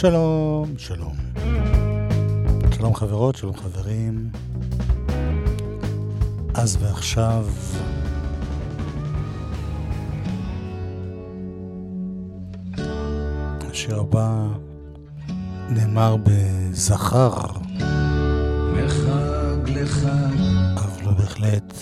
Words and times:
שלום, 0.00 0.74
שלום. 0.78 1.14
שלום 2.72 2.94
חברות, 2.94 3.36
שלום 3.36 3.56
חברים. 3.56 4.30
אז 6.54 6.76
ועכשיו... 6.80 7.46
השיר 13.70 14.00
הבא 14.00 14.46
נאמר 15.70 16.16
בזכר. 16.22 17.32
מחג 18.72 19.68
לחג. 19.68 20.36
אבל 20.76 21.04
לא 21.04 21.12
בהחלט 21.12 21.74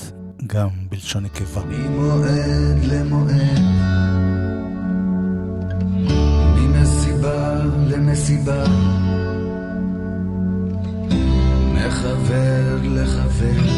גם 0.47 0.69
בלשון 0.91 1.25
נקבה. 1.25 1.63
ממועד 1.65 2.79
למועד. 2.85 4.38
למסיבה. 8.19 8.65
מחבר 11.75 12.77
לחבר. 12.83 13.78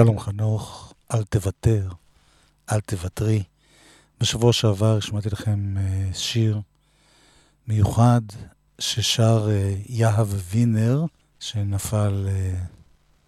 שלום 0.00 0.20
חנוך, 0.20 0.94
אל 1.14 1.22
תוותר, 1.22 1.88
אל 2.72 2.80
תוותרי. 2.80 3.42
בשבוע 4.20 4.52
שעבר 4.52 4.96
השמעתי 4.96 5.30
לכם 5.30 5.76
אה, 5.78 6.10
שיר 6.14 6.60
מיוחד 7.68 8.20
ששר 8.78 9.48
אה, 9.50 9.74
יהב 9.88 10.28
וינר, 10.50 11.04
שנפל 11.40 12.26
אה, 12.28 12.60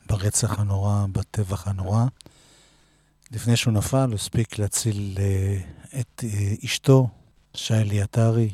ברצח 0.06 0.58
הנורא, 0.58 1.06
בטבח 1.12 1.68
הנורא. 1.68 2.04
לפני 3.30 3.56
שהוא 3.56 3.72
נפל, 3.72 4.10
הספיק 4.14 4.58
להציל 4.58 5.18
את 6.00 6.24
אשתו, 6.64 7.08
שי 7.54 7.74
אליעטרי, 7.74 8.50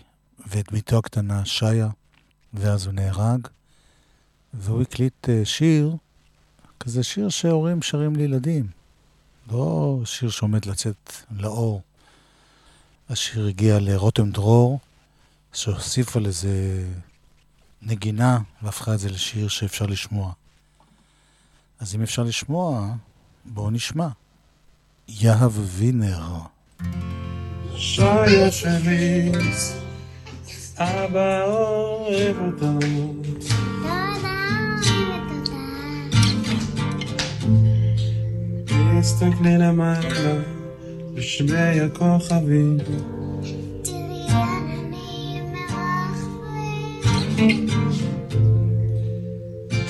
ואת 0.47 0.73
ביתו 0.73 0.99
הקטנה, 0.99 1.45
שיה, 1.45 1.89
ואז 2.55 2.87
הוא 2.87 2.95
נהרג. 2.95 3.47
והוא 4.55 4.83
הקליט 4.83 5.29
שיר 5.45 5.97
כזה 6.88 7.03
שיר 7.03 7.28
שהורים 7.28 7.82
שרים 7.82 8.16
לילדים, 8.16 8.66
לא 9.50 9.99
שיר 10.04 10.31
שעומד 10.31 10.65
לצאת 10.65 11.12
לאור. 11.31 11.82
השיר 13.10 13.47
הגיע 13.47 13.78
לרותם 13.81 14.31
דרור, 14.31 14.78
שהוסיפה 15.53 16.21
לזה 16.21 16.84
נגינה 17.82 18.38
והפכה 18.62 18.94
את 18.94 18.99
זה 18.99 19.10
לשיר 19.10 19.49
שאפשר 19.49 19.87
לשמוע. 19.87 20.32
אז 21.81 21.94
אם 21.94 22.03
אפשר 22.03 22.22
לשמוע, 22.22 22.94
בואו 23.44 23.70
נשמע. 23.70 24.09
יהב 25.09 25.53
וינר. 25.56 26.38
שיה 27.76 28.50
שלי, 28.50 29.32
אבא 30.78 31.44
אוהב 31.44 32.37
אותו. 32.38 32.78
תסתכלי 39.00 39.59
למעלה 39.59 40.41
בשמי 41.14 41.81
הכוכבים. 41.81 42.78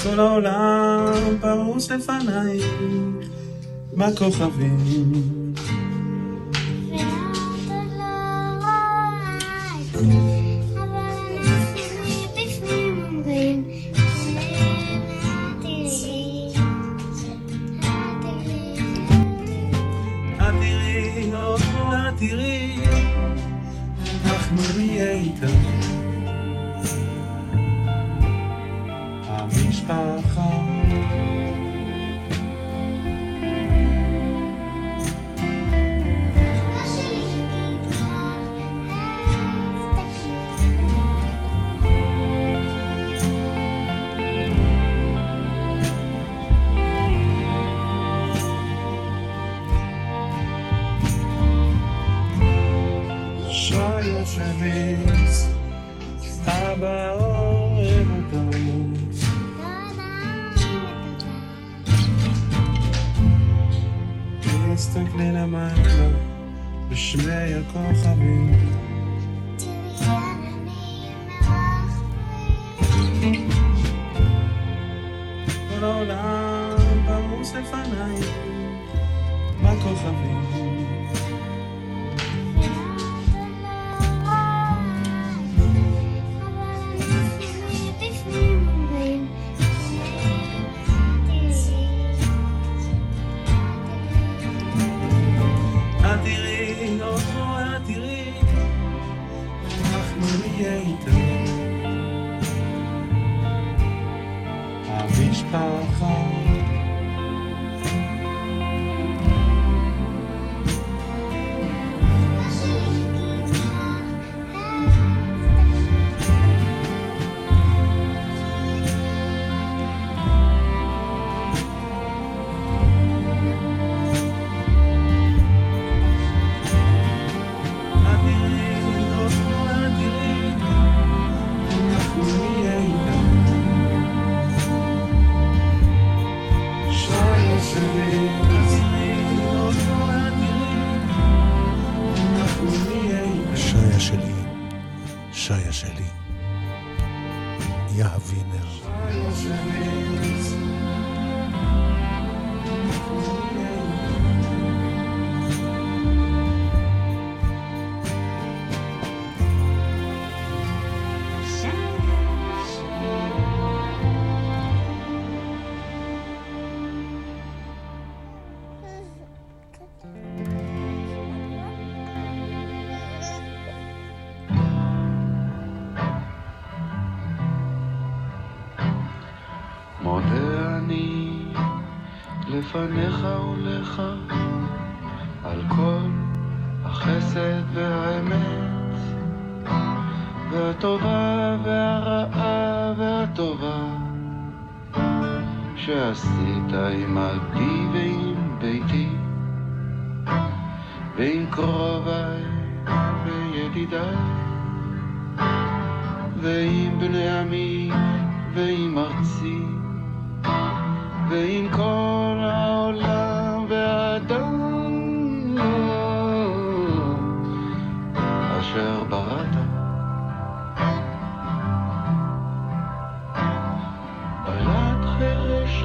כל 0.02 0.20
העולם 0.20 1.12
פרוס 1.40 1.90
לפנייך 1.90 2.64
בכוכבים 3.96 5.37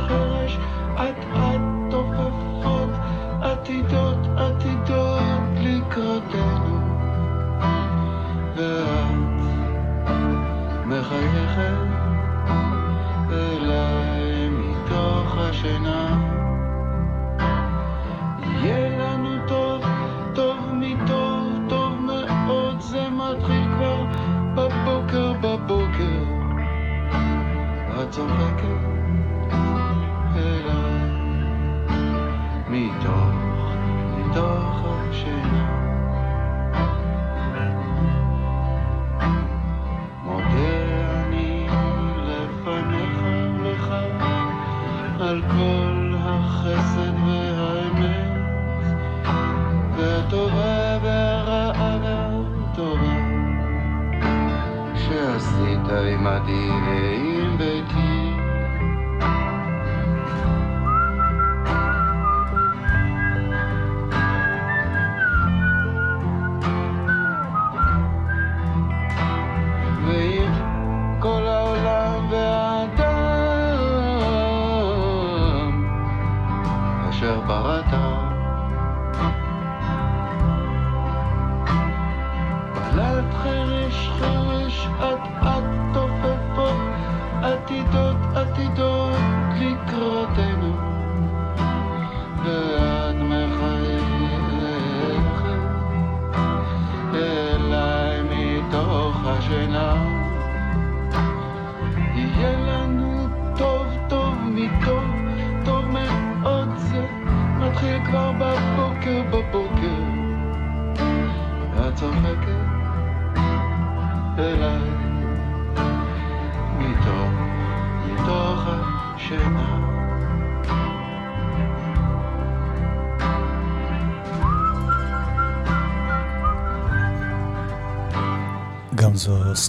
change. 0.08 1.43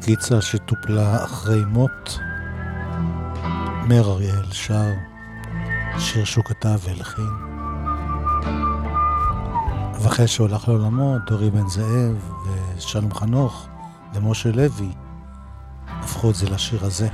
סקיצה 0.05 0.41
שטופלה 0.41 1.25
אחרי 1.25 1.65
מות. 1.65 2.19
מר 3.89 4.11
אריאל 4.11 4.53
שר 4.53 4.91
שיר 5.99 6.25
שהוא 6.25 6.45
כתב 6.45 6.79
והלחין. 6.85 7.31
ואחרי 10.01 10.29
שהוא 10.29 10.49
הלך 10.49 10.69
לעולמו, 10.69 11.17
דורי 11.27 11.51
בן 11.51 11.69
זאב 11.69 12.33
ושלום 12.77 13.15
חנוך 13.15 13.67
ומשה 14.15 14.51
לוי 14.53 14.93
הפכו 15.87 16.31
את 16.31 16.35
זה 16.35 16.51
לשיר 16.51 16.85
הזה. 16.85 17.09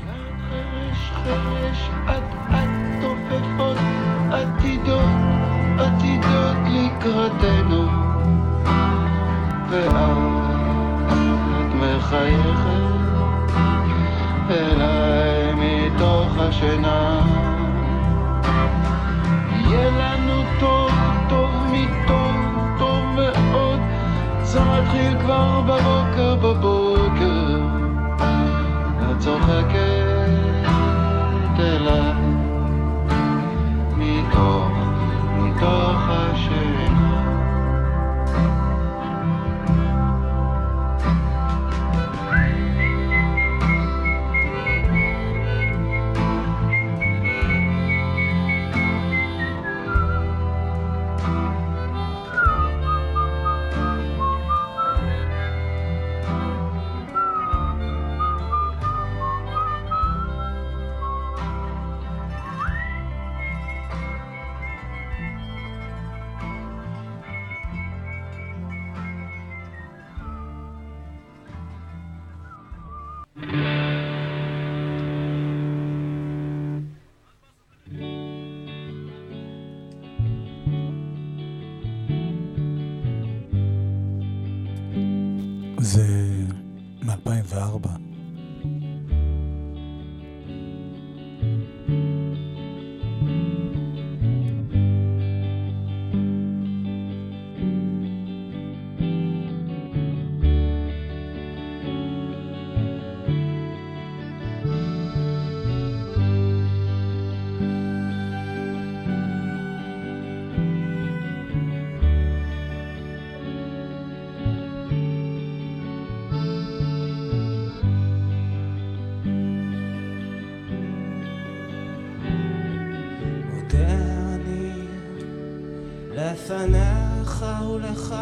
לפניך 126.51 127.45
ולך 127.71 128.15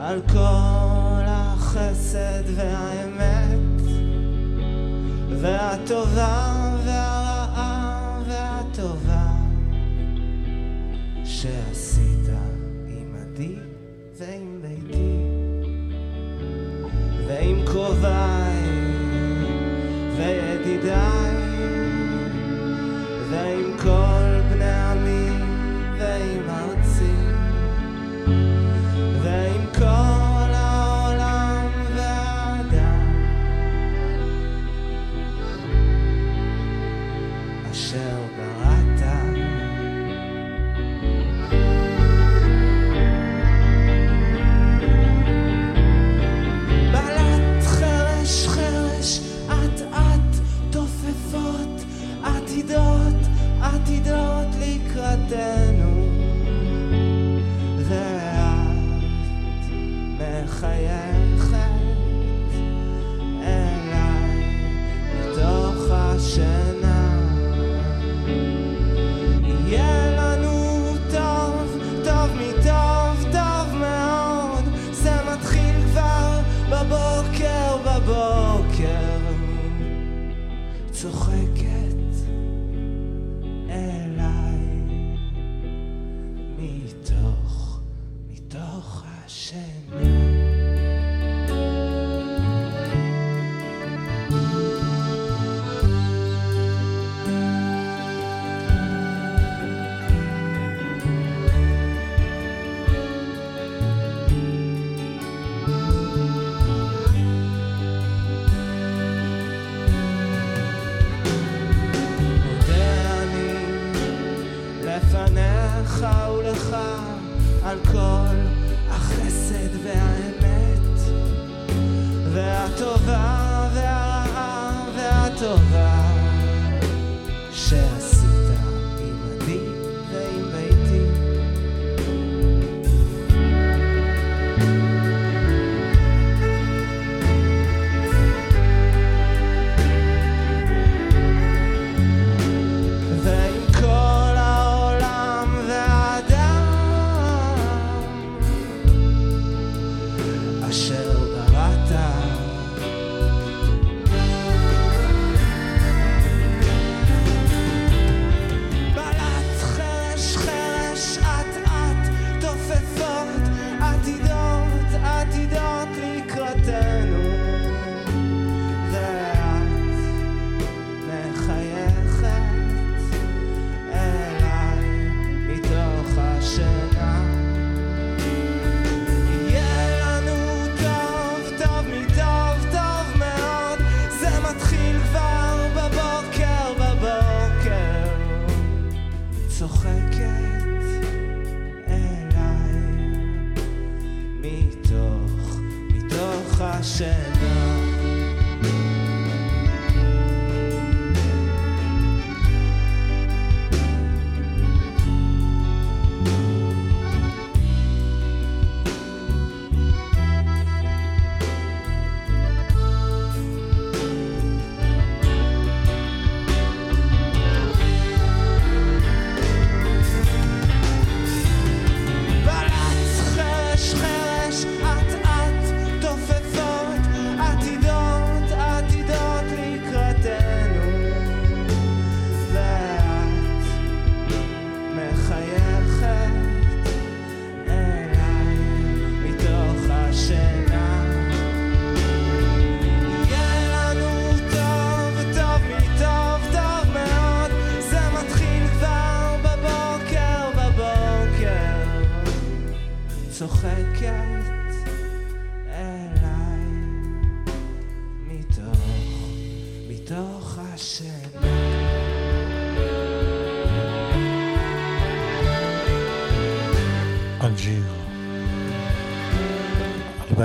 על 0.00 0.20
כל 0.32 1.24
החסד 1.26 2.42
והאמת. 2.56 2.95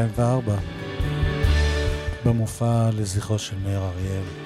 2004, 0.02 0.56
במופע 2.26 2.90
לזכרו 2.94 3.40
של 3.40 3.56
מאיר 3.64 3.80
אריאל. 3.80 4.41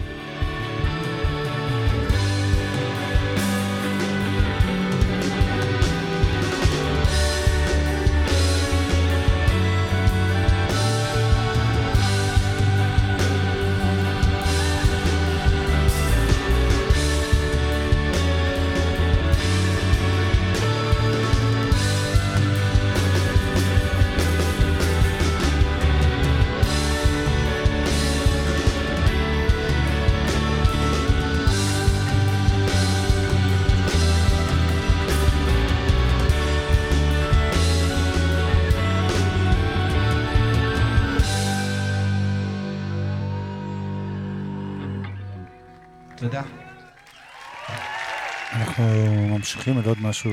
ממשיכים 49.67 49.83
על 49.83 49.89
עוד 49.89 50.01
משהו 50.01 50.31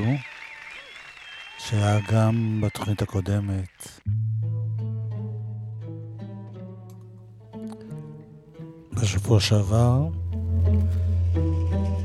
שהיה 1.58 1.98
גם 2.10 2.60
בתוכנית 2.62 3.02
הקודמת. 3.02 4.00
בשבוע 8.92 9.40
שעבר 9.40 10.08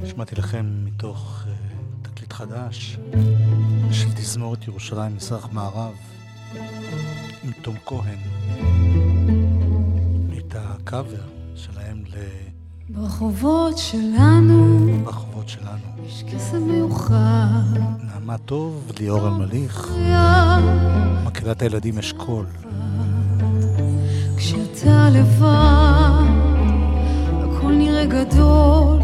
שמעתי 0.05 0.35
לכם 0.35 0.85
מתוך 0.85 1.43
uh, 1.45 2.07
תקליט 2.09 2.33
חדש 2.33 2.97
של 3.91 4.11
תזמורת 4.15 4.67
ירושלים 4.67 5.15
מזרח 5.15 5.49
מערב 5.51 5.95
עם 7.43 7.51
תום 7.61 7.75
כהן 7.85 8.19
את 10.37 10.55
הקאבר 10.55 11.27
שלהם 11.55 12.03
ל... 12.05 12.47
ברחובות 12.89 13.77
שלנו 13.77 14.87
ברחובות 15.03 15.49
שלנו. 15.49 16.05
יש 16.05 16.23
קסם 16.33 16.69
נעמה 17.09 18.37
טוב, 18.45 18.91
ליאור 18.99 19.27
אלמליך, 19.27 19.91
מקהלת 21.25 21.61
הילדים 21.61 21.97
אשכול. 21.97 22.45
כשאתה 24.37 25.09
לבד, 25.09 25.47
הכל 27.31 27.71
נראה 27.71 28.05
גדול, 28.05 28.99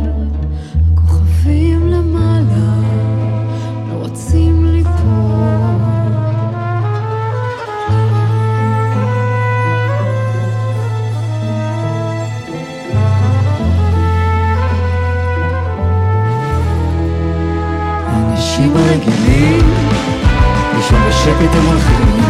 בשקט 21.23 21.55
הם 21.55 21.65
הולכים, 21.65 22.23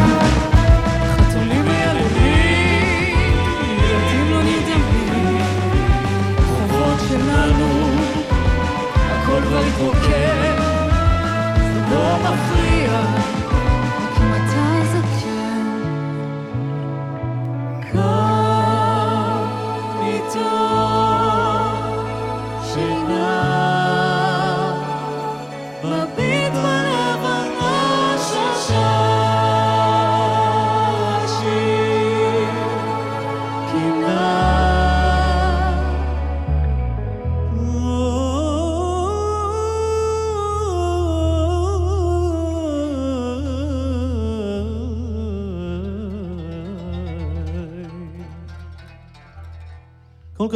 לא 9.26 9.42
כבר 9.42 9.62
התרוקן, 9.66 10.56
לא 11.92 12.18
מפריע, 12.20 12.63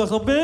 כל 0.10 0.20
כך 0.20 0.37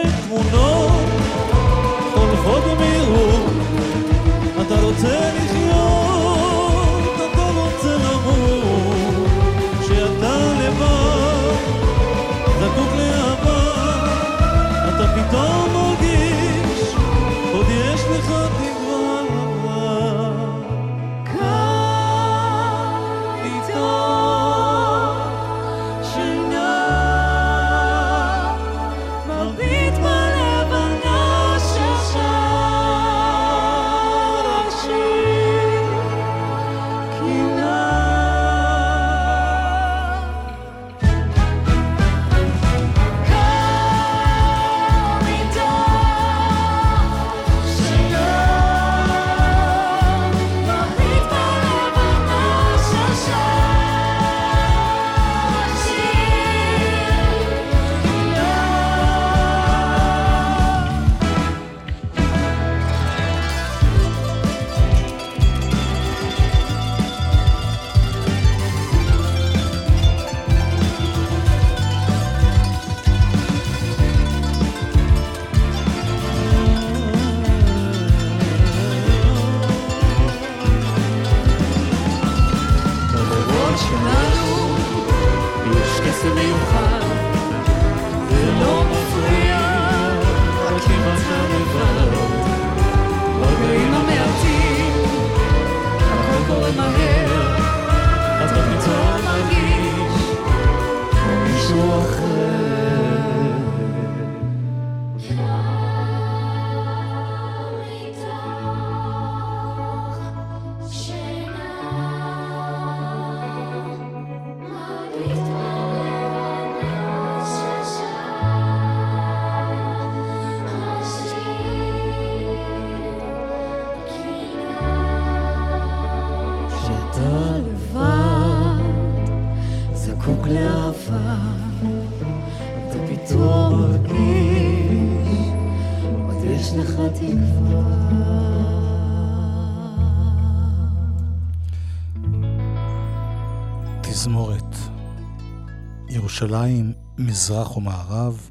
ירושלים, 146.43 146.93
מזרח 147.17 147.77
ומערב, 147.77 148.49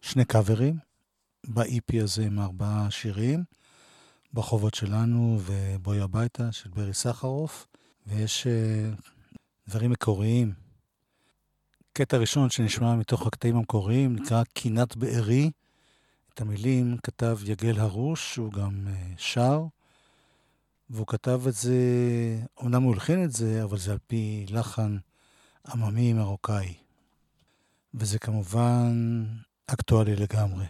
שני 0.00 0.24
קאברים 0.24 0.78
ב-EP 1.46 2.02
הזה 2.02 2.26
עם 2.26 2.40
ארבעה 2.40 2.90
שירים, 2.90 3.44
בחובות 4.32 4.74
שלנו 4.74 5.38
ובואי 5.40 6.00
הביתה 6.00 6.52
של 6.52 6.70
ברי 6.70 6.94
סחרוף, 6.94 7.66
ויש 8.06 8.46
uh, 8.46 9.02
דברים 9.68 9.90
מקוריים. 9.90 10.52
קטע 11.92 12.16
ראשון 12.16 12.50
שנשמע 12.50 12.94
מתוך 12.94 13.26
הקטעים 13.26 13.56
המקוריים 13.56 14.16
נקרא 14.16 14.42
קינת 14.44 14.96
בארי. 14.96 15.50
את 16.34 16.40
המילים 16.40 16.96
כתב 17.02 17.38
יגל 17.44 17.80
הרוש, 17.80 18.36
הוא 18.36 18.52
גם 18.52 18.86
uh, 18.86 18.90
שר, 19.16 19.64
והוא 20.90 21.06
כתב 21.06 21.42
את 21.48 21.54
זה, 21.54 21.78
אומנם 22.56 22.82
הוא 22.82 22.94
הלחין 22.94 23.24
את 23.24 23.32
זה, 23.32 23.62
אבל 23.64 23.78
זה 23.78 23.92
על 23.92 23.98
פי 24.06 24.46
לחן 24.48 24.96
עממי 25.72 26.12
מרוקאי. 26.12 26.83
וזה 27.94 28.18
כמובן 28.18 29.24
אקטואלי 29.66 30.16
לגמרי. 30.16 30.64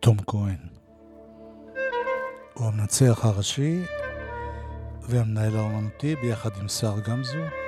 תום 0.00 0.16
כהן. 0.26 0.56
הוא 2.54 2.66
המנצח 2.66 3.24
הראשי 3.24 3.82
והמנהל 5.02 5.56
האומנותי 5.56 6.16
ביחד 6.16 6.50
עם 6.60 6.68
שר 6.68 7.00
גמזו. 7.00 7.61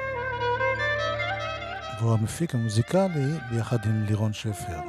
והוא 2.04 2.14
המפיק 2.14 2.54
המוזיקלי 2.54 3.38
ביחד 3.50 3.78
עם 3.84 4.04
לירון 4.04 4.32
שפר. 4.32 4.80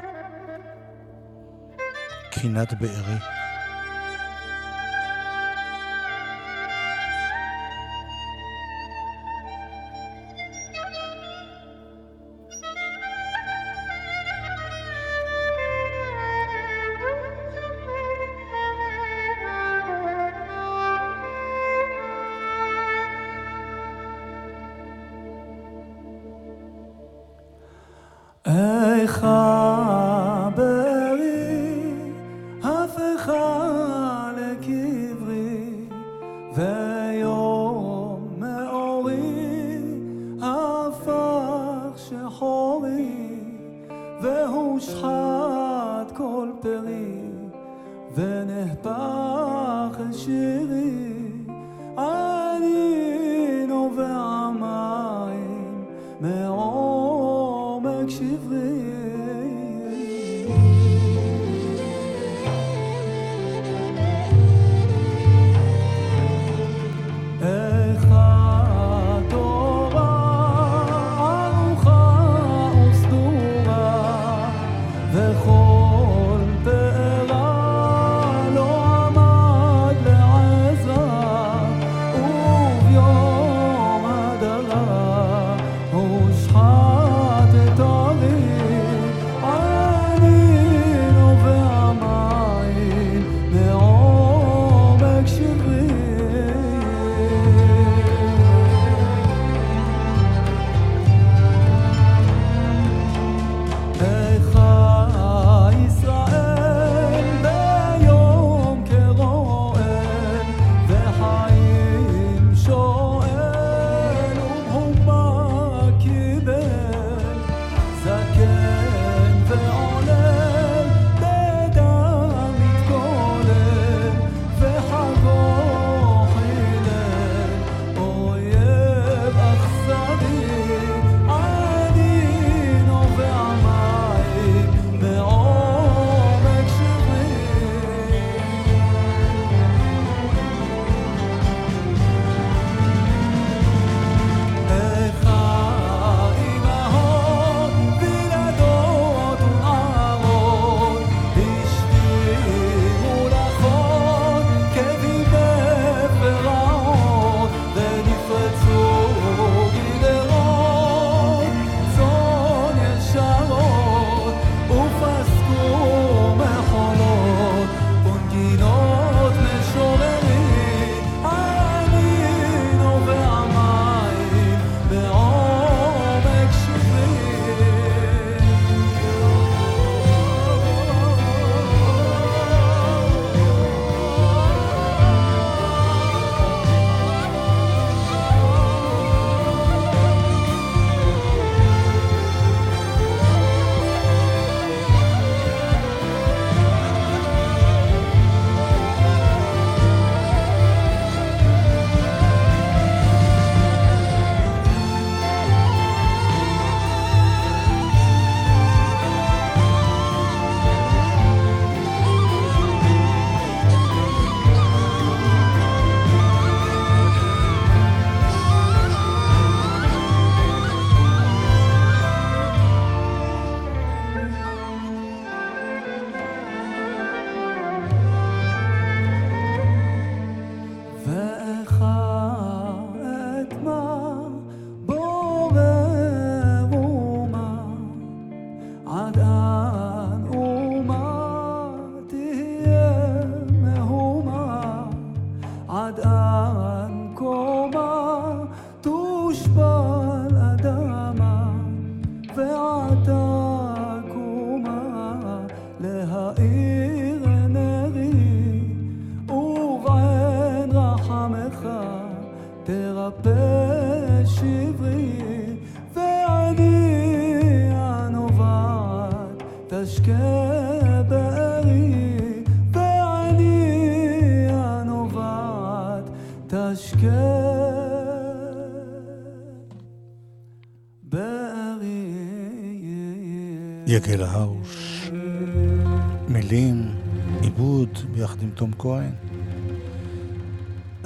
קינת 2.32 2.74
בארי. 2.74 3.45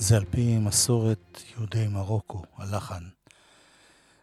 זה 0.10 0.18
על 0.18 0.26
פי 0.26 0.58
מסורת 0.58 1.42
יהודי 1.52 1.88
מרוקו, 1.88 2.44
הלחן. 2.58 3.04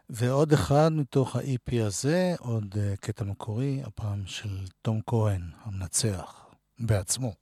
ועוד 0.09 0.53
אחד 0.53 0.89
מתוך 0.91 1.35
ה-EP 1.35 1.83
הזה, 1.85 2.35
עוד 2.39 2.75
uh, 2.75 2.97
קטע 2.97 3.23
מקורי, 3.23 3.81
הפעם 3.83 4.25
של 4.25 4.65
תום 4.81 5.01
כהן, 5.07 5.41
המנצח, 5.63 6.45
בעצמו. 6.79 7.33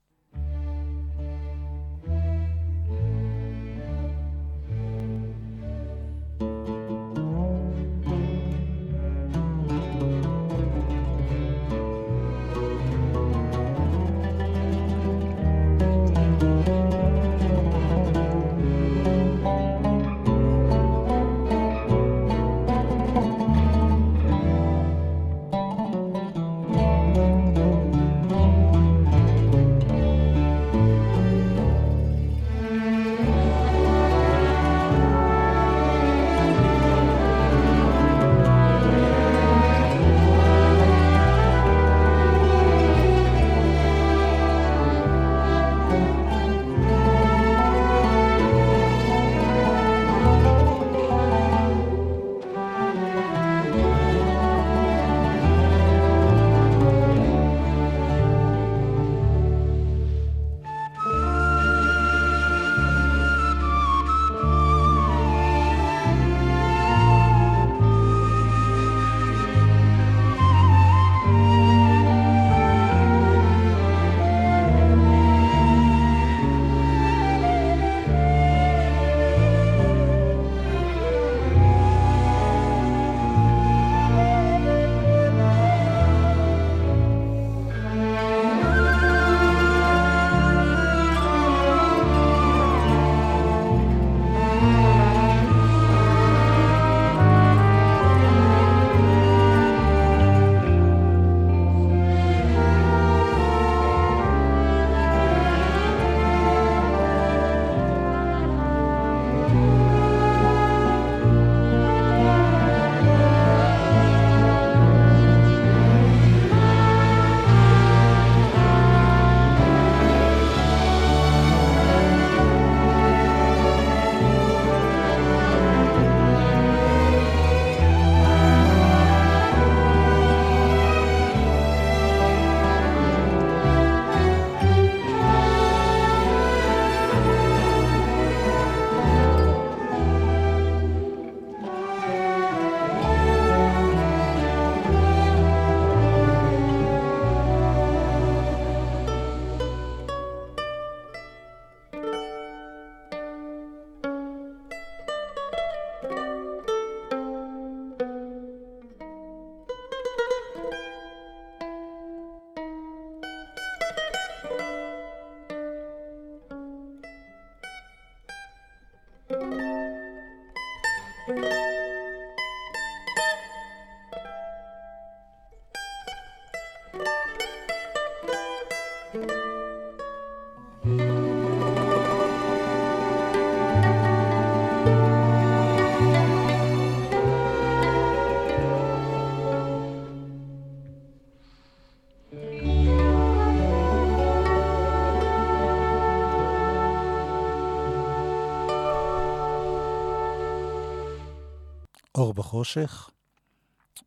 בחושך, 202.46 203.10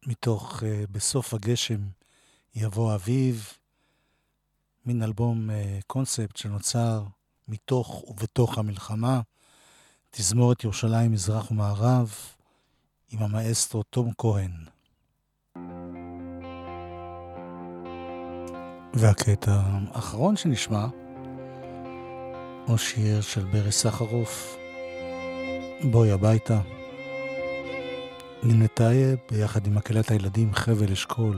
מתוך 0.07 0.63
uh, 0.63 0.63
בסוף 0.91 1.35
הגשם 1.35 1.81
יבוא 2.55 2.95
אביב, 2.95 3.53
מין 4.87 5.03
אלבום 5.03 5.51
קונספט 5.87 6.37
שנוצר 6.37 7.03
מתוך 7.49 8.05
ובתוך 8.09 8.59
המלחמה, 8.59 9.21
תזמורת 10.11 10.65
ירושלים 10.65 11.13
מזרח 11.13 11.51
ומערב, 11.51 12.15
עם 13.11 13.23
המאסטרו 13.23 13.83
תום 13.83 14.13
כהן. 14.19 14.53
והקטע 18.95 19.61
האחרון 19.95 20.37
שנשמע, 20.37 20.87
הוא 22.67 22.77
שיר 22.77 23.21
של 23.21 23.45
ברי 23.45 23.73
סחרוף, 23.73 24.57
בואי 25.91 26.11
הביתה. 26.11 26.78
נינה 28.43 28.69
טייב 28.69 29.19
ביחד 29.31 29.67
עם 29.67 29.75
מקהלת 29.75 30.11
הילדים 30.11 30.55
חבל 30.55 30.93
אשכול. 30.93 31.37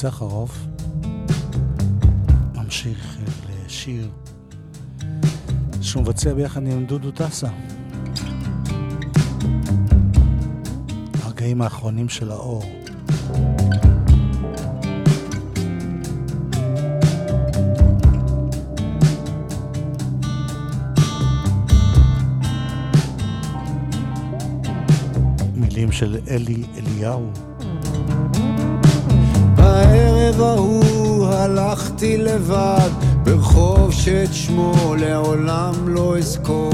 סחרוף, 0.00 0.66
ממשיך 2.54 3.16
לשיר 3.66 4.10
שהוא 5.80 6.02
מבצע 6.02 6.34
ביחד 6.34 6.66
עם 6.66 6.86
דודו 6.86 7.10
טסה. 7.10 7.48
הרגעים 11.22 11.62
האחרונים 11.62 12.08
של 12.08 12.30
האור. 12.30 12.62
מילים 25.54 25.92
של 25.92 26.18
אלי 26.30 26.64
אליהו. 26.76 27.32
ההוא 30.40 31.26
הלכתי 31.26 32.16
לבד 32.16 32.90
ברחוב 33.22 33.92
שאת 33.92 34.34
שמו 34.34 34.94
לעולם 34.98 35.74
לא 35.88 36.18
אזכור. 36.18 36.72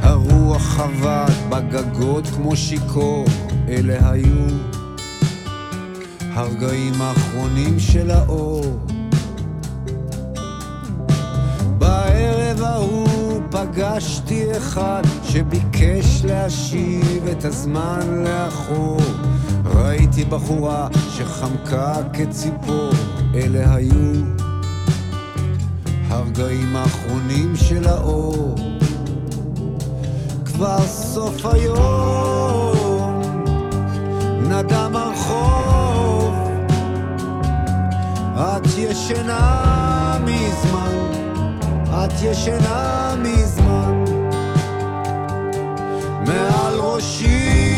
הרוח 0.00 0.62
חבט 0.62 1.32
בגגות 1.48 2.26
כמו 2.26 2.56
שיכור 2.56 3.24
אלה 3.68 4.10
היו 4.10 4.46
הרגעים 6.20 7.02
האחרונים 7.02 7.78
של 7.78 8.10
האור. 8.10 8.64
בערב 11.78 12.62
ההוא 12.62 13.40
פגשתי 13.50 14.56
אחד 14.56 15.02
שביקש 15.24 16.24
להשיב 16.24 17.26
את 17.32 17.44
הזמן 17.44 18.24
לאחור 18.24 19.00
ראיתי 19.88 20.24
בחורה 20.24 20.88
שחמקה 21.16 21.94
כציפור, 22.12 22.90
אלה 23.34 23.74
היו 23.74 24.24
הרגעים 26.08 26.76
האחרונים 26.76 27.56
של 27.56 27.88
האור. 27.88 28.54
כבר 30.44 30.80
סוף 30.86 31.46
היום, 31.46 33.22
נדם 34.40 34.96
הרחוב, 34.96 36.34
את 38.36 38.66
ישנה 38.78 40.18
מזמן, 40.24 40.96
את 41.90 42.12
ישנה 42.22 43.14
מזמן, 43.22 44.04
מעל 46.26 46.74
ראשי 46.80 47.77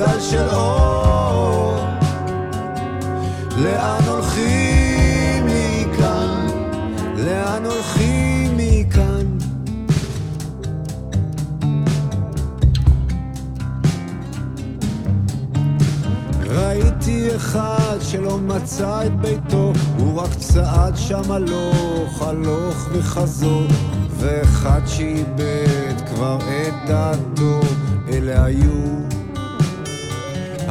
בדל 0.00 0.20
של 0.20 0.48
אור, 0.48 1.76
לאן 3.56 4.02
הולכים 4.08 5.46
מכאן? 5.46 6.46
לאן 7.16 7.64
הולכים 7.64 8.56
מכאן? 8.56 9.38
ראיתי 16.46 17.36
אחד 17.36 17.96
שלא 18.00 18.38
מצא 18.38 19.06
את 19.06 19.20
ביתו, 19.20 19.72
הוא 19.98 20.20
רק 20.20 20.34
צעד 20.34 20.96
שם 20.96 21.32
הלוך, 21.32 22.22
הלוך 22.22 22.88
וחזור, 22.92 23.66
ואחד 24.16 24.80
שאיבד 24.86 25.94
כבר 26.06 26.38
את 26.38 26.88
דעתו, 26.88 27.60
אלה 28.08 28.44
היו 28.44 29.10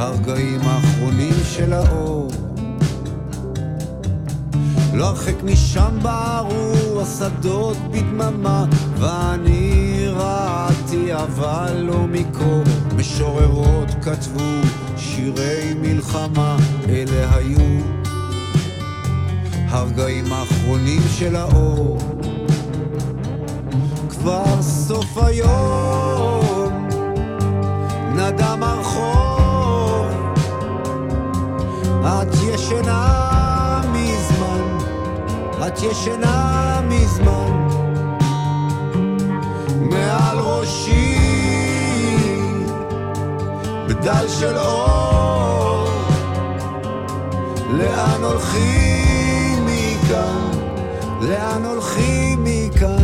הרגעים 0.00 0.60
האחרונים 0.64 1.34
של 1.44 1.72
האור. 1.72 2.28
לא 4.94 5.06
הרחק 5.06 5.42
משם 5.44 5.98
בערו 6.02 7.00
השדות 7.00 7.76
בדממה, 7.90 8.64
ואני 8.98 10.04
ראיתי 10.08 11.14
אבל 11.14 11.76
לא 11.76 12.06
מקור. 12.06 12.62
משוררות 12.96 13.88
כתבו 14.02 14.50
שירי 14.96 15.74
מלחמה, 15.80 16.56
אלה 16.88 17.36
היו 17.36 17.80
הרגעים 19.68 20.32
האחרונים 20.32 21.02
של 21.18 21.36
האור. 21.36 21.98
כבר 24.08 24.62
סוף 24.62 25.18
היום, 25.18 26.88
נדם 28.16 28.62
הרחוב, 28.62 29.29
את 32.04 32.34
ישנה 32.42 33.80
מזמן, 33.92 34.78
את 35.66 35.82
ישנה 35.82 36.80
מזמן, 36.88 37.68
מעל 39.80 40.38
ראשי, 40.38 41.18
בדל 43.88 44.28
של 44.28 44.56
אור, 44.56 45.88
לאן 47.70 48.22
הולכים 48.22 49.66
מכאן, 49.66 50.50
לאן 51.20 51.64
הולכים 51.64 52.44
מכאן? 52.44 52.99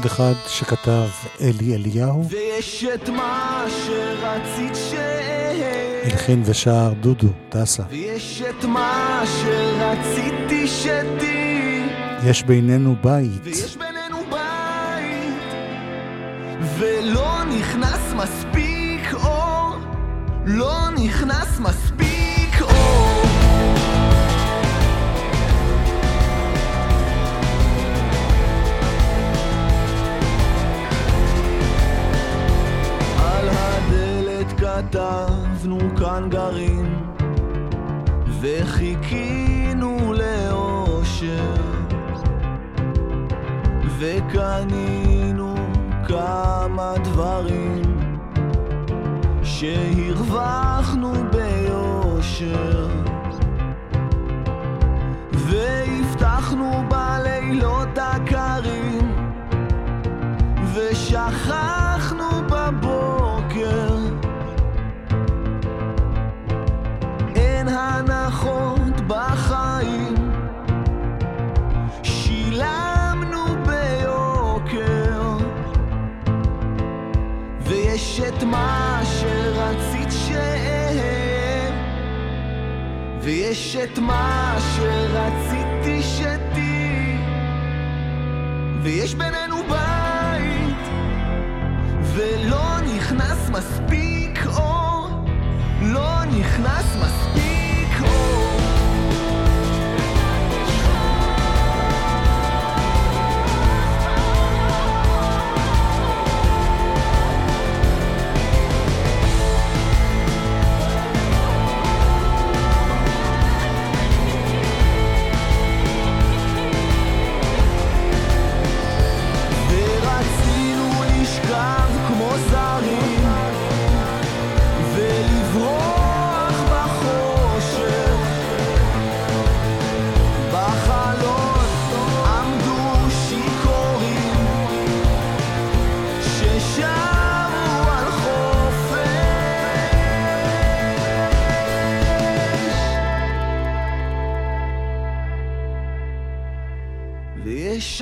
עוד 0.00 0.06
אחד 0.06 0.32
שכתב 0.48 1.08
אלי 1.40 1.74
אליהו, 1.74 2.28
ויש 2.28 2.84
את 2.94 3.08
מה 3.08 3.64
שרצית 3.68 4.74
שאהיה 4.74 6.04
הלחין 6.04 6.42
ושר 6.44 6.92
דודו 7.00 7.28
טסה. 7.48 7.82
ויש 7.90 8.42
את 8.42 8.64
מה 8.64 9.22
שרציתי 9.26 10.68
שתהיי. 10.68 11.88
יש 12.24 12.42
בינינו 12.42 12.96
בית, 13.02 13.40
ויש 13.42 13.76
בינינו 13.76 14.18
בית. 14.30 15.54
ולא 16.78 17.44
נכנס 17.44 18.12
מספיק 18.16 19.14
אור. 19.14 19.74
לא 20.46 20.90
נכנס 20.90 21.58
מספיק 21.60 22.09
כתבנו 34.80 35.78
כאן 35.98 36.28
גרים 36.30 37.12
וחיכינו 38.40 40.12
לאושר 40.12 41.54
וקנינו 43.98 45.54
כמה 46.08 46.94
דברים 47.04 47.82
שהרווחנו 49.42 51.12
ביושר 51.32 52.88
והבטחנו 55.32 56.84
בלילות 56.88 57.98
הקרים 57.98 59.28
ושכחנו 60.74 62.28
בבוקר 62.48 62.99
בחיים. 69.10 70.14
שילמנו 72.02 73.44
ביוקר 73.66 75.36
ויש 77.60 78.20
את 78.28 78.42
מה 78.42 79.00
שרצית 79.04 80.08
שאהיה 80.12 81.70
ויש 83.20 83.76
את 83.76 83.98
מה 83.98 84.56
שרציתי 84.76 86.02
שתהיי 86.02 87.18
ויש 88.82 89.14
בינינו 89.14 89.56
בית 89.56 90.88
ולא 92.02 92.80
נכנס 92.96 93.50
מספיק 93.50 94.46
אור 94.56 95.24
לא 95.82 96.24
נכנס 96.24 96.89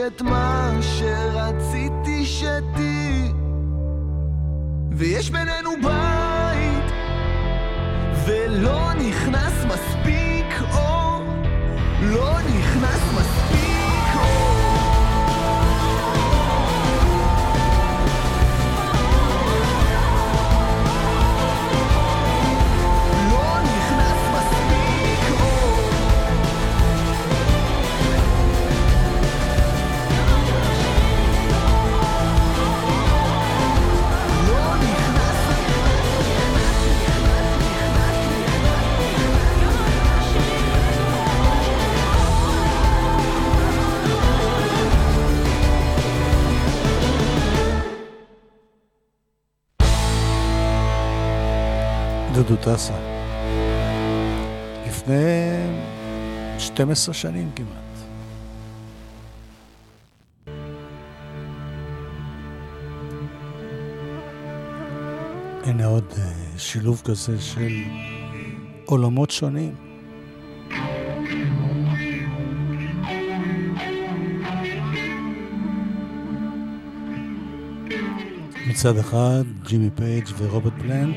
את 0.09 0.23
מה 0.23 0.71
שרציתי 0.81 2.27
שתהי 2.27 3.33
ויש 4.93 5.31
בינינו 5.31 5.71
בית 5.83 6.93
ולא 8.27 8.93
נכנס 8.95 9.65
מספיק. 9.65 10.18
טסה. 52.75 52.95
לפני 54.87 55.15
12 56.59 57.15
שנים 57.15 57.51
כמעט. 57.57 57.69
הנה 65.65 65.87
עוד 65.87 66.05
אה, 66.19 66.59
שילוב 66.59 67.03
כזה 67.05 67.41
של 67.41 67.83
עולמות 68.85 69.31
שונים. 69.31 69.75
מצד 78.67 78.97
אחד 78.97 79.45
ג'ימי 79.67 79.91
פייג' 79.95 80.25
ורוברט 80.39 80.73
פלנט, 80.79 81.17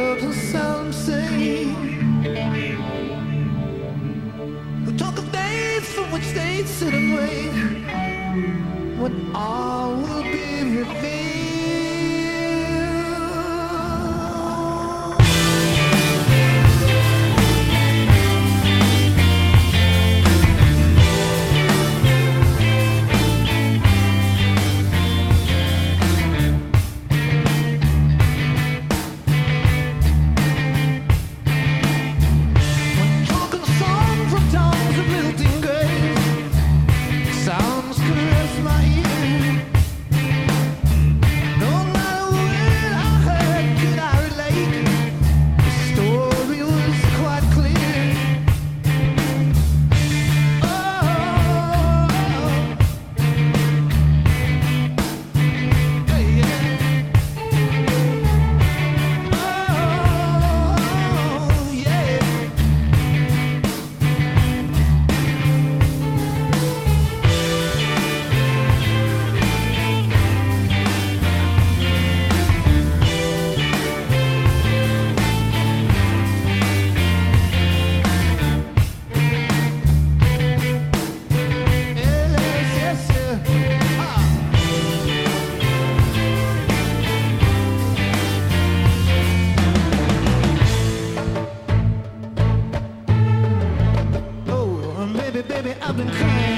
I've 95.79 95.95
been 95.95 96.09
crying. 96.09 96.50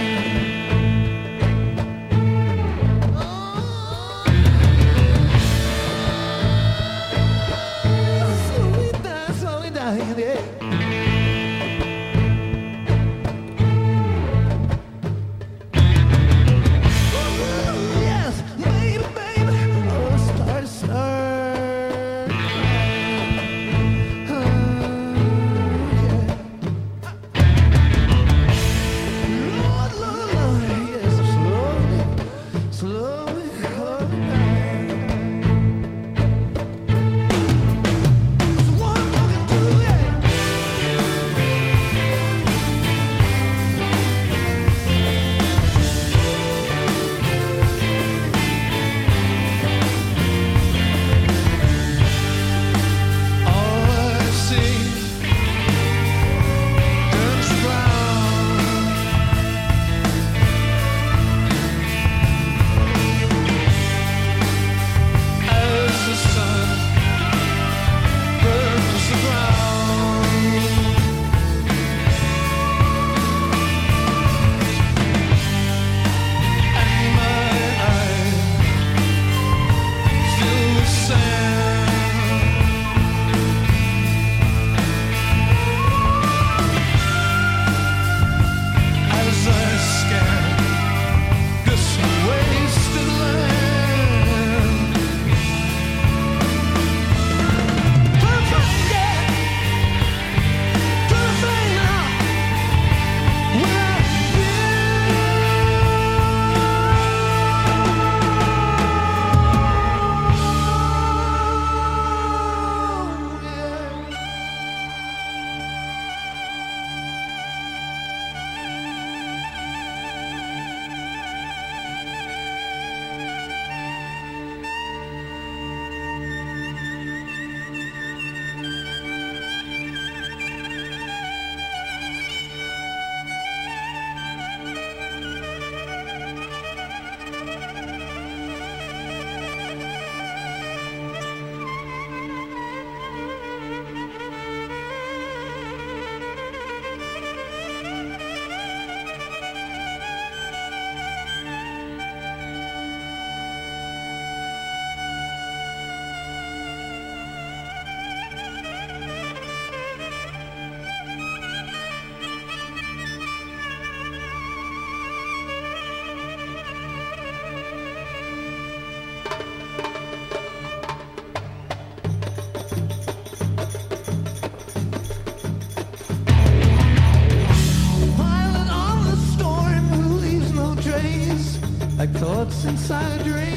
Inside 182.66 183.20
a 183.20 183.24
dream. 183.24 183.52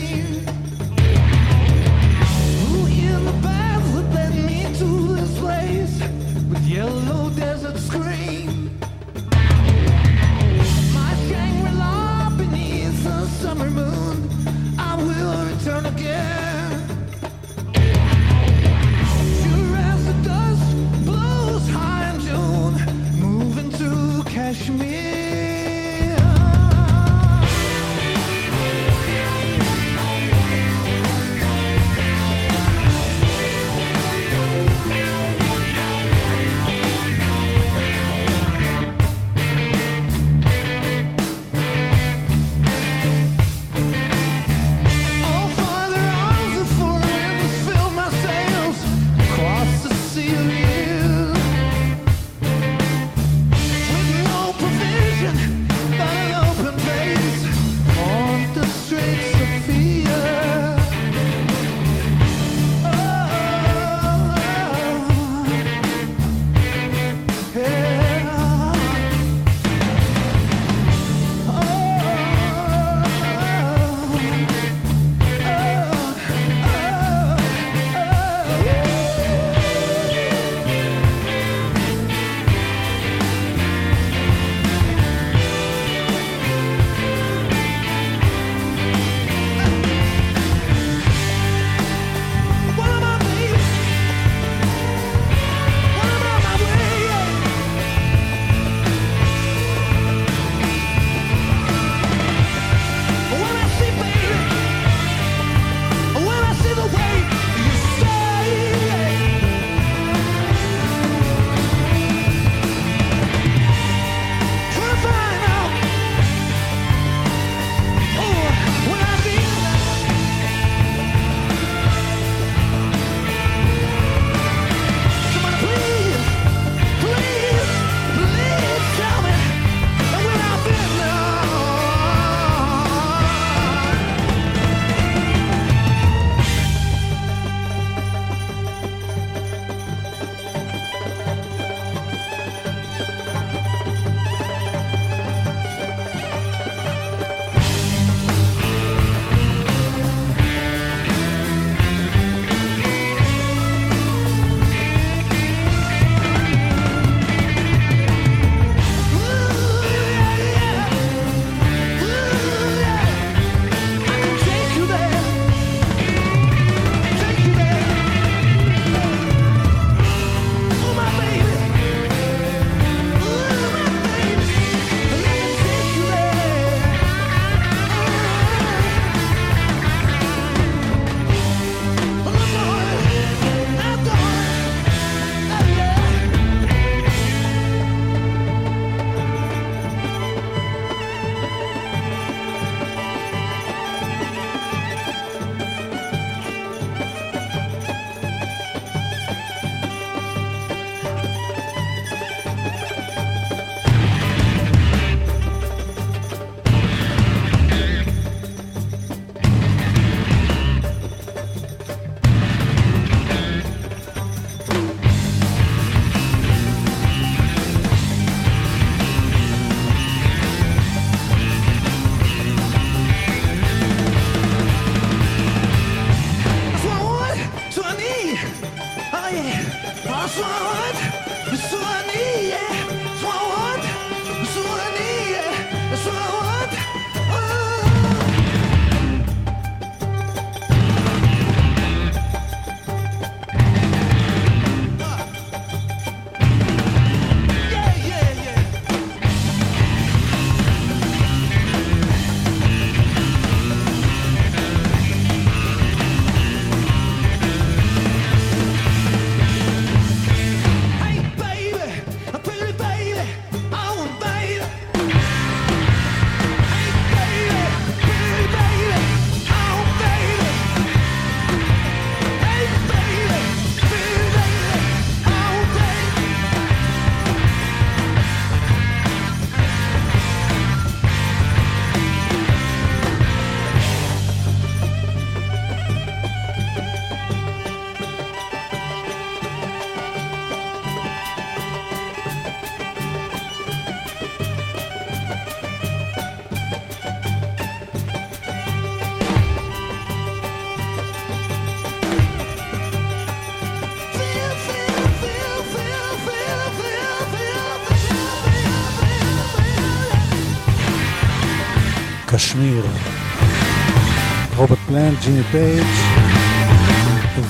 עם 315.17 315.23
ג'ימי 315.23 315.43
פייג' 315.43 315.87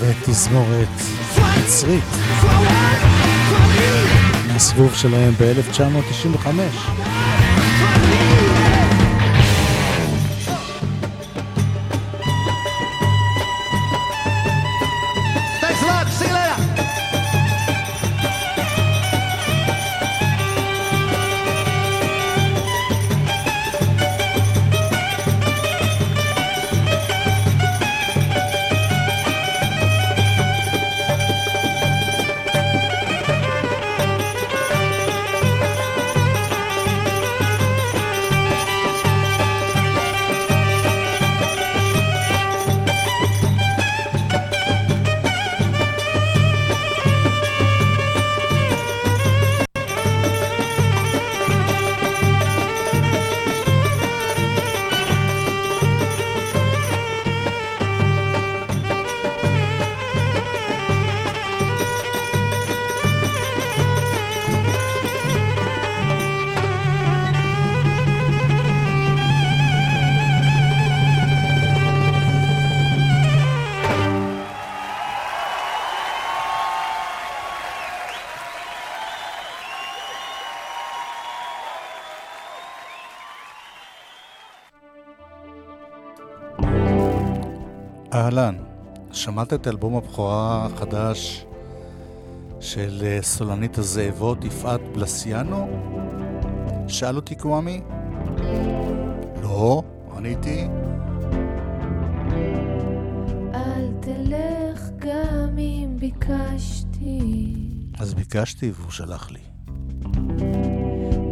ותזמורת 0.01 0.89
מצרית 1.59 2.05
מהסיבוב 4.53 4.95
שלהם 4.95 5.33
ב-1995. 5.39 6.47
שמעת 89.27 89.53
את 89.53 89.69
אלבום 89.69 89.97
הבכורה 89.97 90.67
החדש 90.67 91.47
של 92.61 93.03
אה, 93.03 93.19
סולנית 93.23 93.79
הזאבות 93.79 94.45
יפעת 94.45 94.81
בלסיאנו? 94.95 95.69
שאל 96.89 97.17
אותי 97.17 97.35
קוואמי? 97.35 97.81
לא, 99.43 99.83
עניתי. 100.17 100.69
אל 103.55 103.89
תלך 104.01 104.91
גם 104.99 105.59
אם 105.59 105.97
ביקשתי. 105.99 107.55
אז 107.99 108.15
ביקשתי 108.15 108.73
והוא 108.75 108.91
שלח 108.91 109.31
לי. 109.31 109.41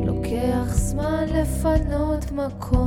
לוקח 0.07 0.75
זמן 0.75 1.25
לפנות 1.29 2.33
מקום 2.33 2.84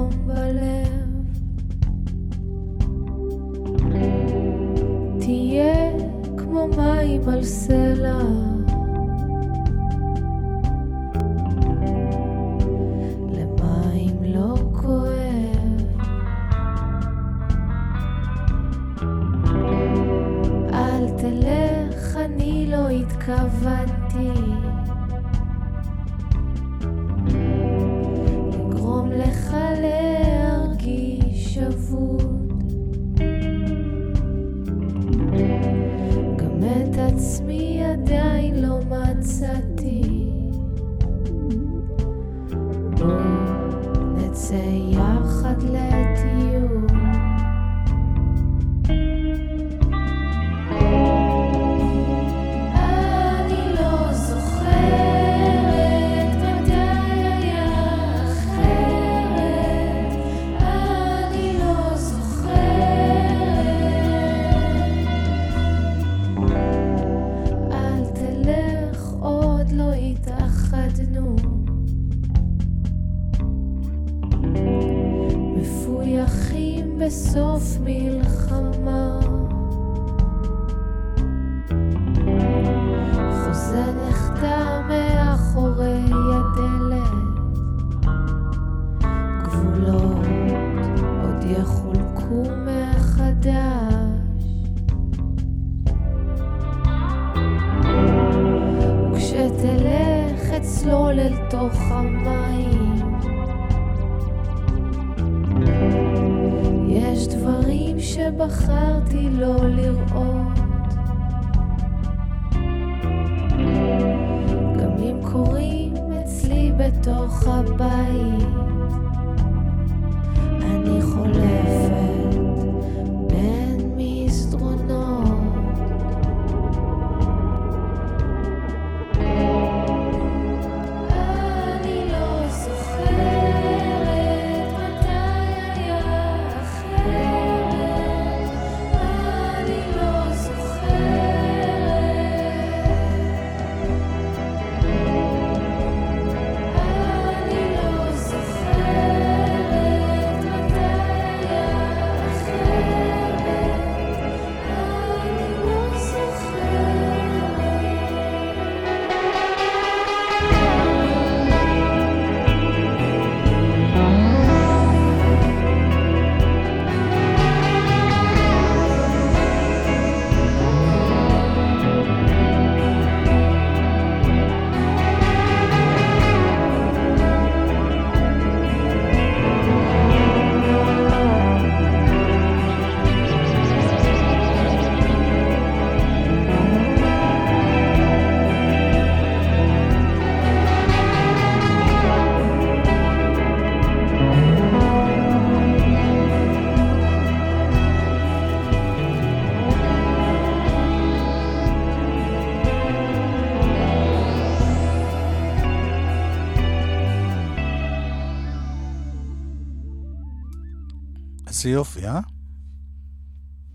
איזה 211.67 211.75
יופי, 211.75 212.07
אה? 212.07 212.19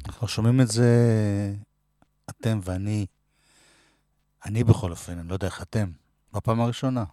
אנחנו 0.07 0.29
שומעים 0.29 0.61
את 0.61 0.69
זה, 0.69 0.91
אתם 2.31 2.61
ואני, 2.63 3.07
אני 4.45 4.65
בכל 4.65 4.91
אופן, 4.91 5.19
אני 5.19 5.29
לא 5.29 5.35
יודע 5.35 5.47
איך 5.47 5.63
אתם, 5.63 5.93
בפעם 6.33 6.61
הראשונה. 6.61 7.05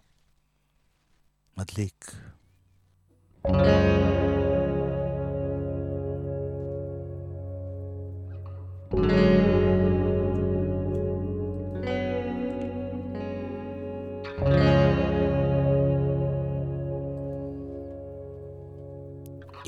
מדליק. 1.57 2.28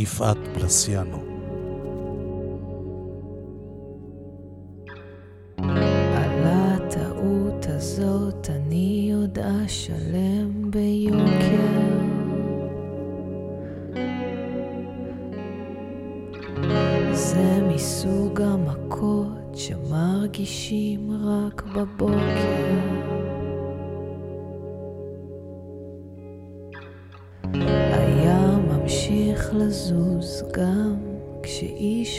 יפעת 0.01 0.37
פלסיאנו. 0.53 1.40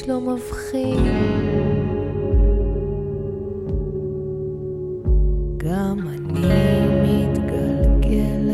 לא 0.09 0.21
מבחין. 0.21 1.05
גם 5.57 5.99
אני 6.09 6.87
מתגלגלת 7.03 8.53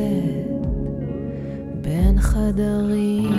בין 1.81 2.21
חדרים. 2.21 3.33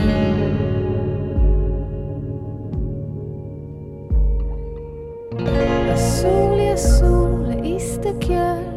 אסור 5.94 6.56
לי, 6.56 6.74
אסור 6.74 7.28
להסתכל 7.48 8.69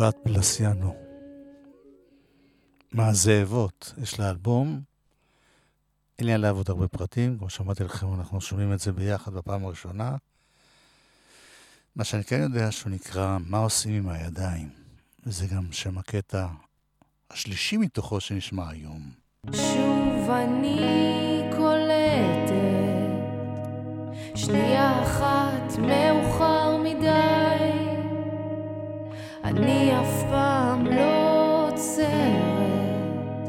יפעת 0.00 0.18
פלסיאנו. 0.22 0.94
מהזאבות, 2.92 3.94
יש 4.02 4.20
לה 4.20 4.30
אלבום. 4.30 4.80
אין 6.18 6.26
לי 6.26 6.32
עליו 6.32 6.56
עוד 6.56 6.70
הרבה 6.70 6.88
פרטים, 6.88 7.38
כמו 7.38 7.50
שאמרתי 7.50 7.84
לכם, 7.84 8.14
אנחנו 8.14 8.40
שומעים 8.40 8.72
את 8.72 8.80
זה 8.80 8.92
ביחד 8.92 9.32
בפעם 9.34 9.64
הראשונה. 9.64 10.16
מה 11.96 12.04
שאני 12.04 12.24
כן 12.24 12.40
יודע 12.40 12.72
שהוא 12.72 12.92
נקרא 12.92 13.38
"מה 13.46 13.58
עושים 13.58 13.94
עם 13.94 14.08
הידיים", 14.08 14.68
וזה 15.26 15.46
גם 15.46 15.72
שם 15.72 15.98
הקטע 15.98 16.46
השלישי 17.30 17.76
מתוכו 17.76 18.20
שנשמע 18.20 18.70
היום. 18.70 19.10
שוב 19.46 20.30
אני 20.30 21.42
קולטת, 21.56 22.52
שנייה 24.34 25.02
אחת 25.02 25.78
מאוחר 25.78 26.76
מדי, 26.76 27.29
אני 29.44 30.00
אף 30.00 30.22
פעם 30.30 30.86
לא 30.86 31.68
עוצרת, 31.68 33.48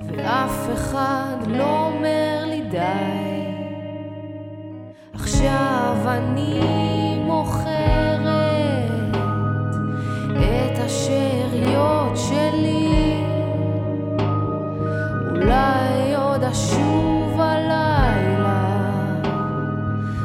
ואף 0.00 0.68
אחד 0.74 1.36
לא 1.46 1.86
אומר 1.86 2.44
לי 2.46 2.62
די. 2.70 3.46
עכשיו 5.14 5.96
אני 6.06 7.18
מוכרת 7.26 8.06
את 10.34 10.78
השאריות 10.78 12.16
שלי. 12.16 13.24
אולי 15.30 16.14
עוד 16.16 16.44
אשוב 16.44 17.40
הלילה, 17.40 18.66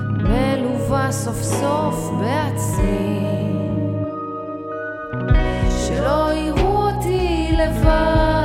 מלווה 0.09 1.11
סוף 1.11 1.41
סוף 1.41 2.11
בעצמי. 2.19 3.20
אותי 7.70 8.40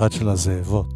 אחד 0.00 0.12
של 0.12 0.28
הזאבות. 0.28 0.89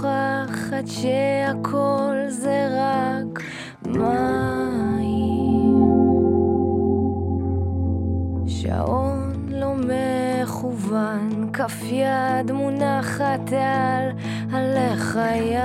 שוכחת 0.00 0.86
שהכל 0.86 2.16
זה 2.28 2.68
רק 2.78 3.42
מים. 3.86 5.00
שעון 8.46 9.32
לא 9.48 9.74
מכוון, 9.74 11.50
כף 11.52 11.82
יד 11.82 12.52
מונחת 12.52 13.52
על 13.52 14.10
הלחיים. 14.52 15.60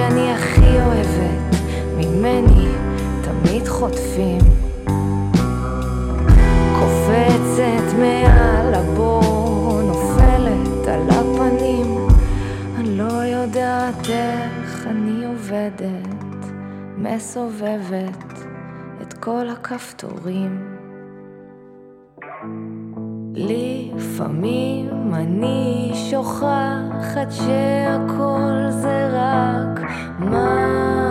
שאני 0.00 0.32
הכי 0.32 0.80
אוהבת, 0.80 1.56
ממני 1.96 2.68
תמיד 3.22 3.68
חוטפים. 3.68 4.38
קופצת 6.78 7.98
מעל 7.98 8.74
הבור, 8.74 9.82
נופלת 9.82 10.88
על 10.88 11.10
הפנים, 11.10 12.08
אני 12.78 12.98
לא 12.98 13.12
יודעת 13.12 14.08
איך 14.08 14.86
אני 14.86 15.26
עובדת, 15.26 16.46
מסובבת 16.96 18.44
את 19.02 19.12
כל 19.12 19.48
הכפתורים. 19.48 20.76
לפעמים 23.34 25.14
אני 25.14 25.92
שוכחת 26.10 26.89
שוכחת 27.00 27.30
שהכל 27.30 28.66
זה 28.70 29.08
רק 29.12 29.80
מים. 30.18 31.09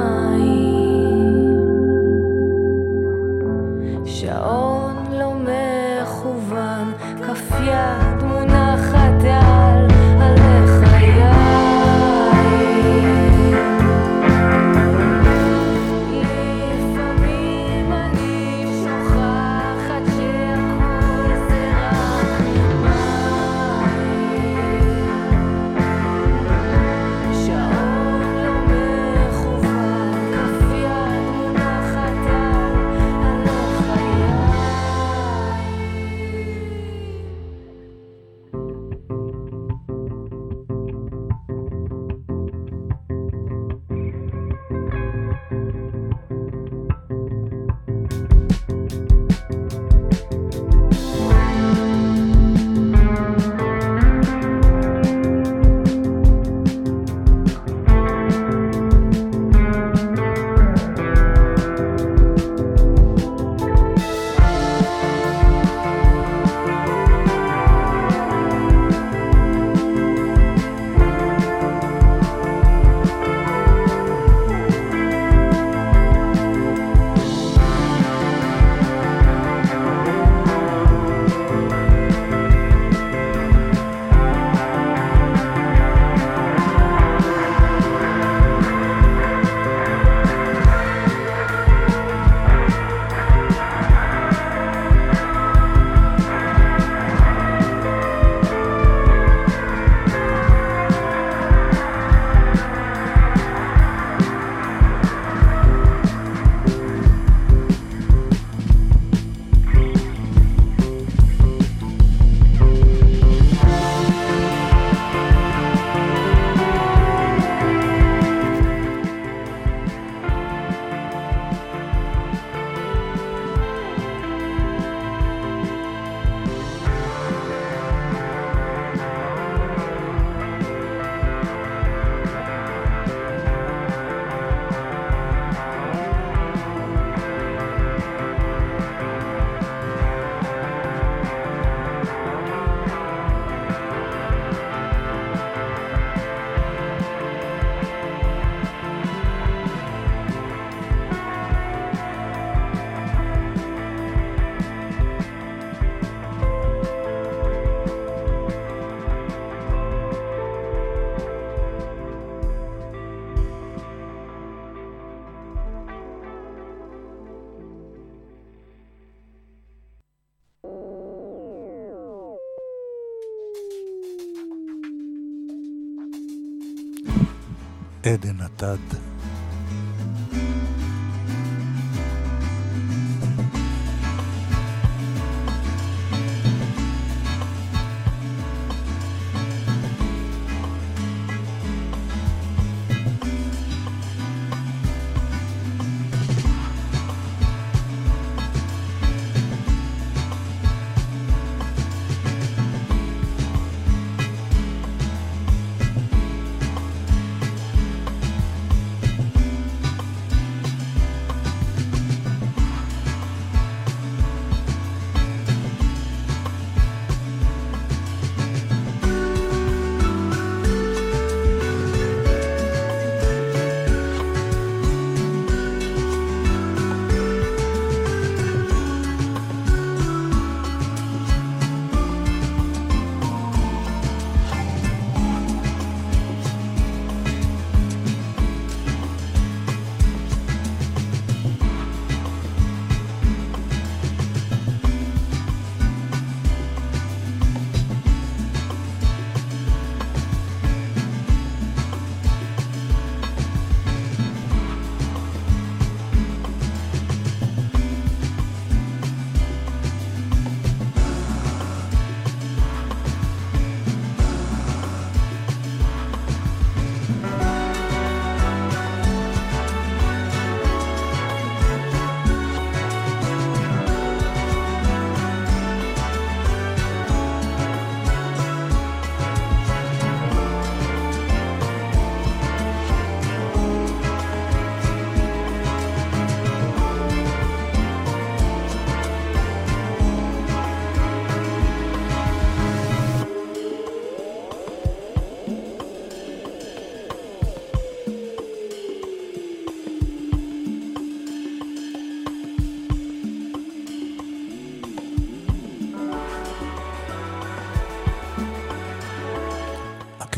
עדן 178.13 178.41
עתד. 178.41 179.08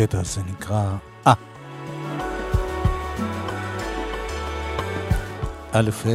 הקטע 0.01 0.19
הזה 0.19 0.41
נקרא... 0.43 0.95
אה. 1.27 1.33
א' 5.71 5.89
ה'. 6.05 6.09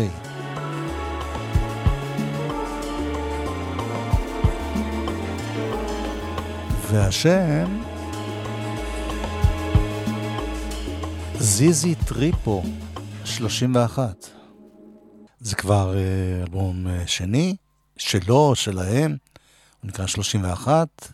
והשם 6.91 7.83
זיזי 11.39 11.95
טריפו, 11.95 12.63
31. 13.25 14.27
זה 15.41 15.57
כבר 15.57 15.95
אה, 15.97 16.43
אלבום 16.43 16.87
אה, 16.89 17.07
שני, 17.07 17.57
שלו, 17.97 18.55
שלהם, 18.55 19.17
הוא 19.81 19.89
נקרא 19.89 20.07
31, 20.07 21.13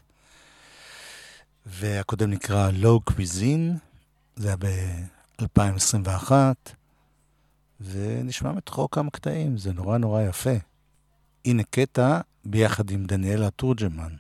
והקודם 1.83 2.31
נקרא 2.31 2.71
Low 2.83 3.11
Cuisine, 3.11 3.79
זה 4.37 4.49
היה 4.49 4.57
ב-2021, 4.57 6.33
ונשמע 7.81 8.53
מתוכו 8.53 8.91
כמה 8.91 9.11
קטעים, 9.11 9.59
זה 9.59 9.73
נורא 9.73 9.99
נורא 9.99 10.23
יפה. 10.23 10.51
הנה 11.45 11.63
קטע 11.71 12.21
ביחד 12.45 12.91
עם 12.91 13.05
דניאלה 13.05 13.51
תורג'מן. 13.51 14.13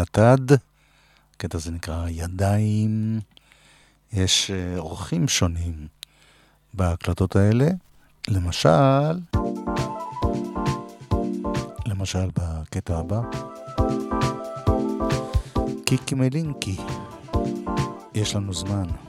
עתד, 0.00 0.52
הקטע 1.36 1.58
הזה 1.58 1.70
נקרא 1.70 2.08
ידיים. 2.08 3.20
יש 4.12 4.50
אה, 4.50 4.78
אורחים 4.78 5.28
שונים 5.28 5.86
בהקלטות 6.74 7.36
האלה, 7.36 7.68
למשל, 8.28 9.18
למשל 11.86 12.28
בקטע 12.38 12.98
הבא, 12.98 13.20
קיקי 15.84 16.14
מלינקי, 16.14 16.76
יש 18.14 18.34
לנו 18.34 18.54
זמן. 18.54 19.05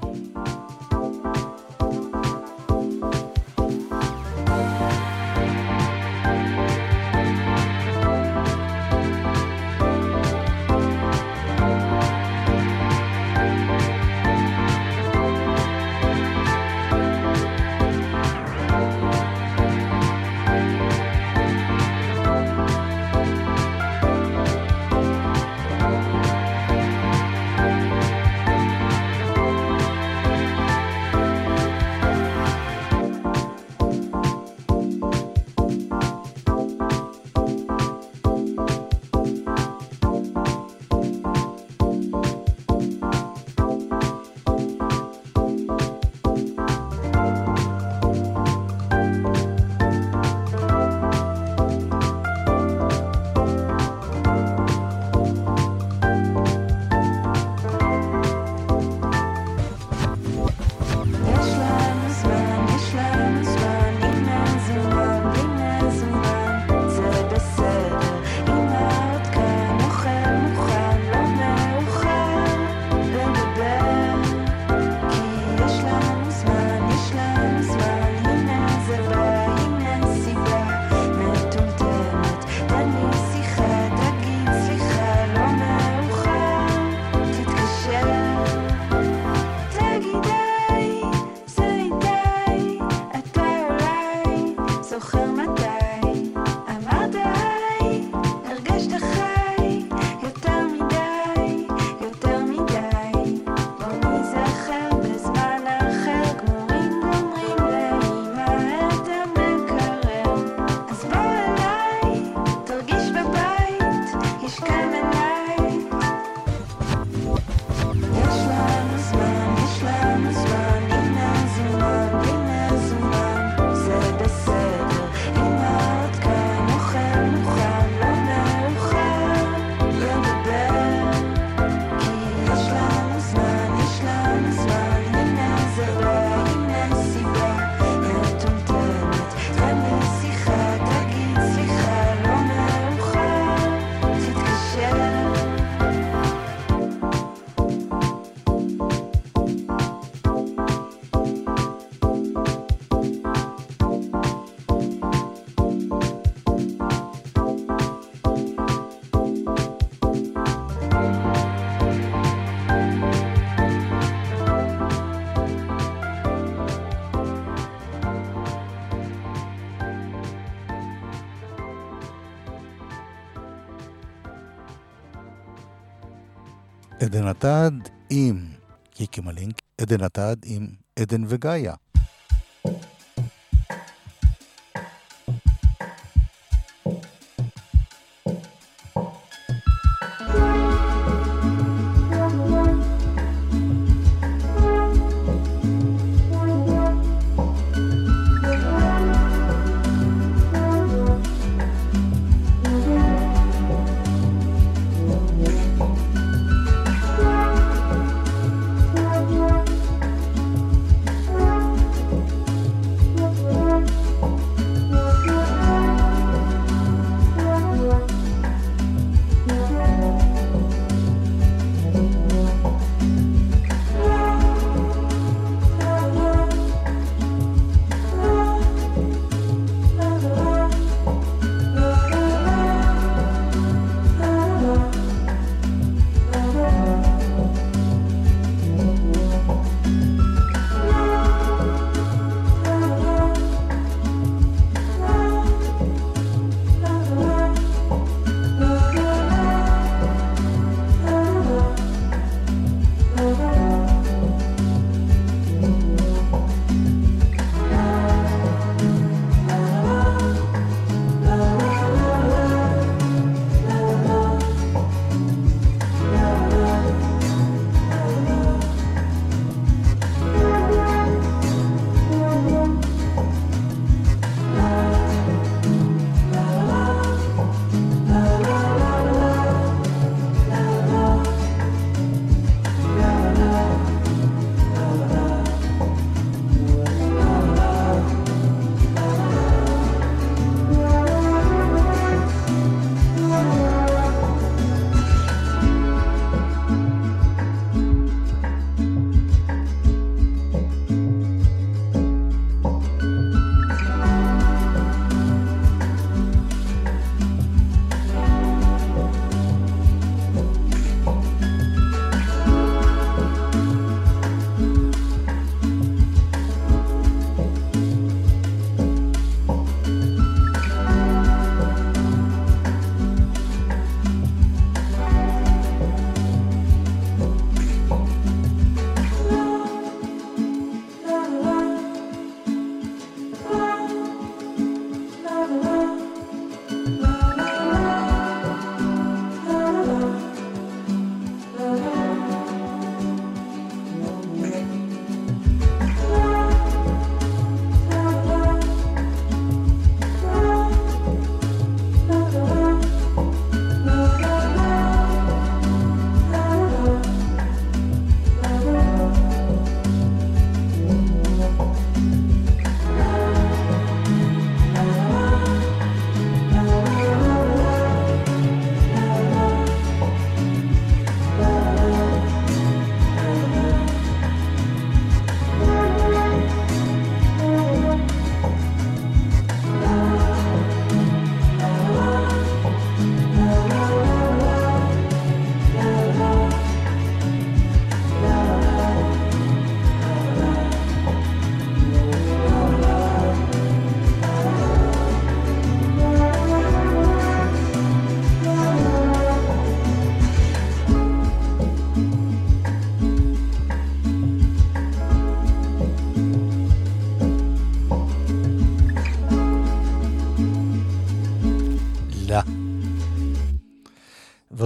עדן 177.07 177.27
עתד 177.27 177.71
עם 178.09 178.45
קיקי 178.91 179.21
מלינק, 179.21 179.61
עדן 179.81 180.03
עתד 180.03 180.35
עם 180.45 180.67
עדן 180.99 181.23
וגאיה. 181.27 181.73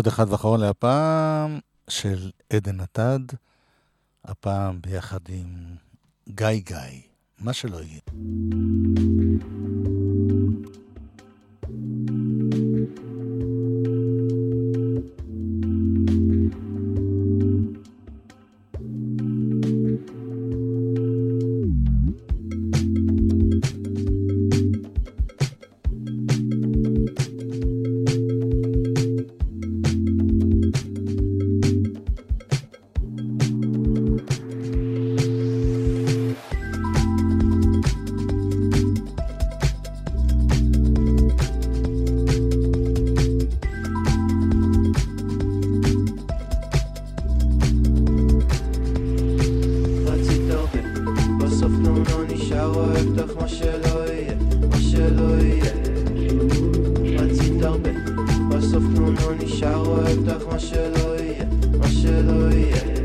ועוד 0.02 0.08
אחד 0.08 0.32
ואחרון 0.32 0.60
להפעם, 0.60 1.60
של 1.90 2.32
עדן 2.54 2.76
נתד, 2.76 3.20
הפעם 4.26 4.82
ביחד 4.82 5.20
עם 5.30 5.76
גיא 6.30 6.48
גיא, 6.48 7.02
מה 7.40 7.54
שלא 7.54 7.78
יהיה. 7.78 8.01
ספנו, 58.72 59.12
נו 59.12 59.32
נשאר, 59.40 59.86
אוהב 59.88 60.30
אותך 60.30 60.48
מה 60.52 60.60
שלא 60.60 61.20
יהיה, 61.20 61.46
מה 61.78 61.88
שלא 61.88 62.52
יהיה 62.52 63.01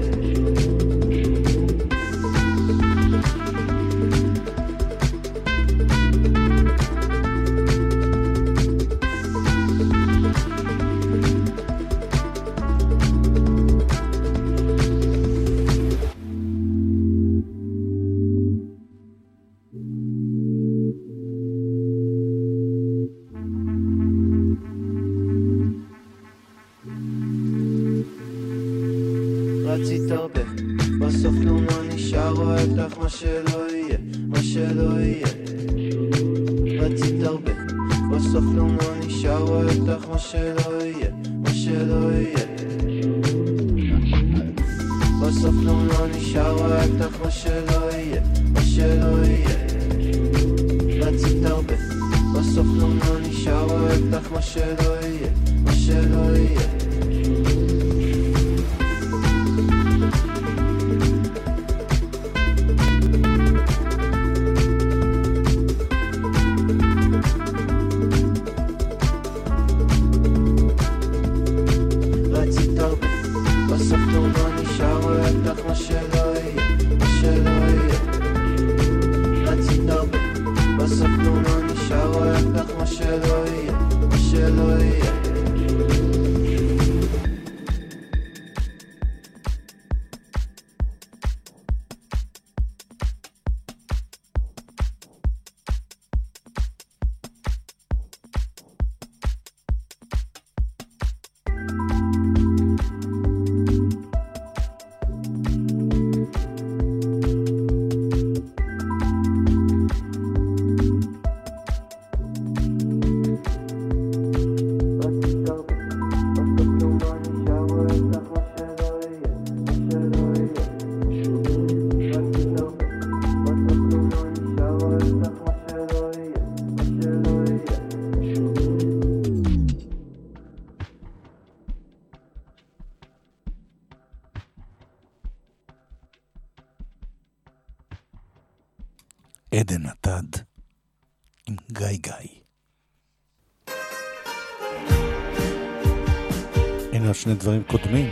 דברים 147.46 147.62
קודמים 147.66 148.10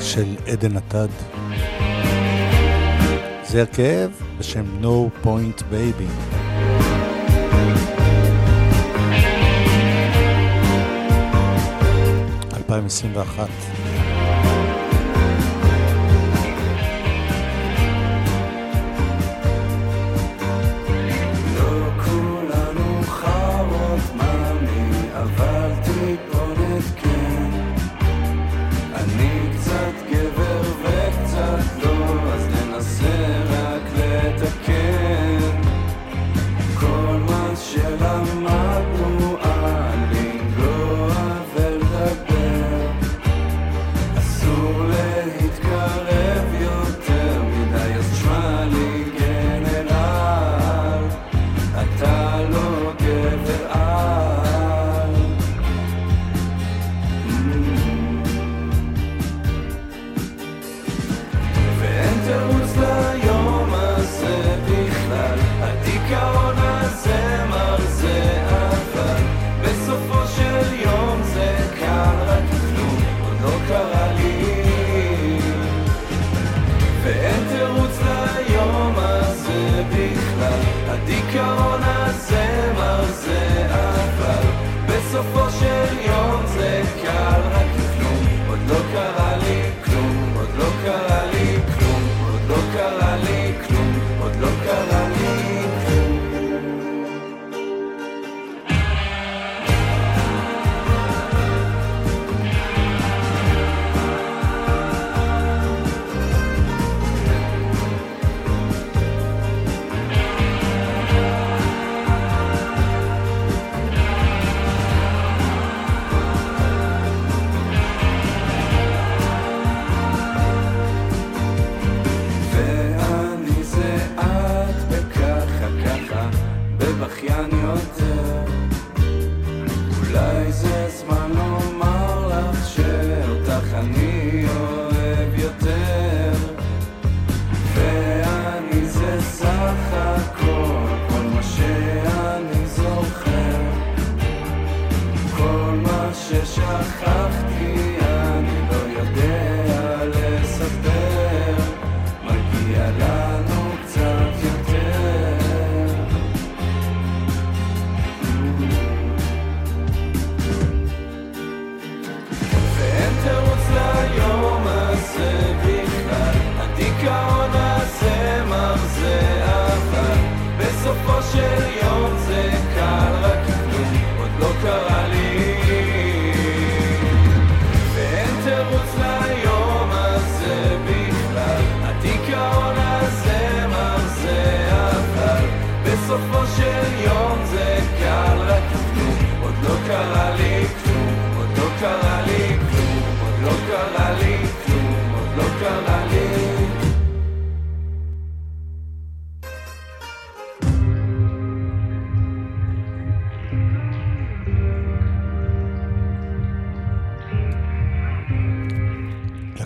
של 0.00 0.36
עדן 0.46 0.76
עתד. 0.76 1.08
זה 3.42 3.62
הכאב 3.62 4.10
בשם 4.38 4.64
No 4.82 5.26
Point 5.26 5.62
Baby. 5.72 6.10
אלפיים 12.56 12.86
עשרים 12.86 13.16
ואחת 13.16 13.79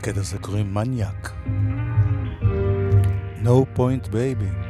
לקטע 0.04 0.20
הזה 0.20 0.38
קוראים 0.38 0.74
מניאק. 0.74 1.32
No 3.44 3.78
point 3.78 4.06
baby. 4.12 4.63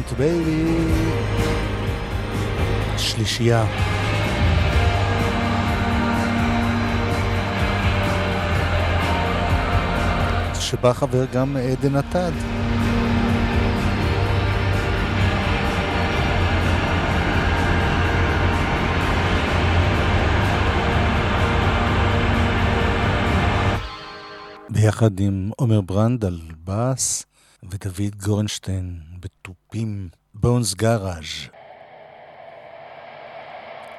Point 0.00 0.12
Baby. 0.18 0.84
שלישייה. 2.96 3.64
שבה 10.60 10.94
חבר 10.94 11.24
גם 11.32 11.56
עדן 11.56 11.96
עטד. 11.96 12.32
ביחד 24.70 25.20
עם 25.20 25.50
עומר 25.56 25.80
ברנד 25.80 26.24
על 26.24 26.40
בס 26.64 27.24
ודוד 27.70 28.16
גורנשטיין 28.24 29.09
בתופים, 29.20 30.08
בונס 30.34 30.74
גאראז'. 30.74 31.48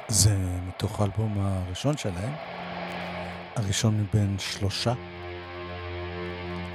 זה 0.08 0.38
מתוך 0.68 1.02
האלבום 1.02 1.38
הראשון 1.40 1.98
שלהם, 1.98 2.34
הראשון 3.56 4.02
מבין 4.02 4.36
שלושה. 4.40 4.94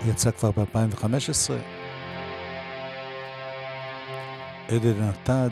יצא 0.09 0.31
כבר 0.31 0.51
ב-2015. 0.51 1.52
עדן 4.68 5.09
נתד 5.09 5.51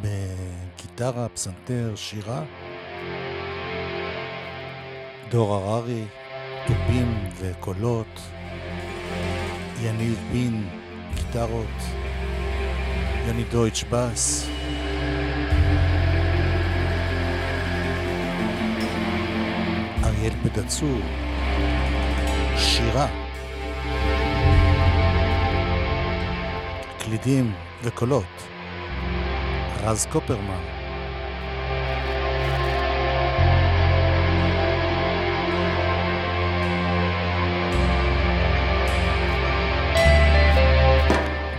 בגיטרה, 0.00 1.28
פסנתר, 1.28 1.92
שירה. 1.96 2.42
דור 5.30 5.54
הררי, 5.54 6.04
תופים 6.66 7.30
וקולות. 7.38 8.20
יניב 9.82 10.18
בין, 10.32 10.68
גיטרות, 11.32 11.66
יוני 13.26 13.44
דויטש 13.44 13.84
בס. 13.84 14.48
אריאל 20.04 20.32
פדצור, 20.42 20.98
שירה, 22.56 23.06
קלידים 26.98 27.52
וקולות, 27.82 28.24
רז 29.82 30.06
קופרמן. 30.12 30.77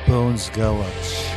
Bones 0.10 0.49
Gulch. 0.49 1.28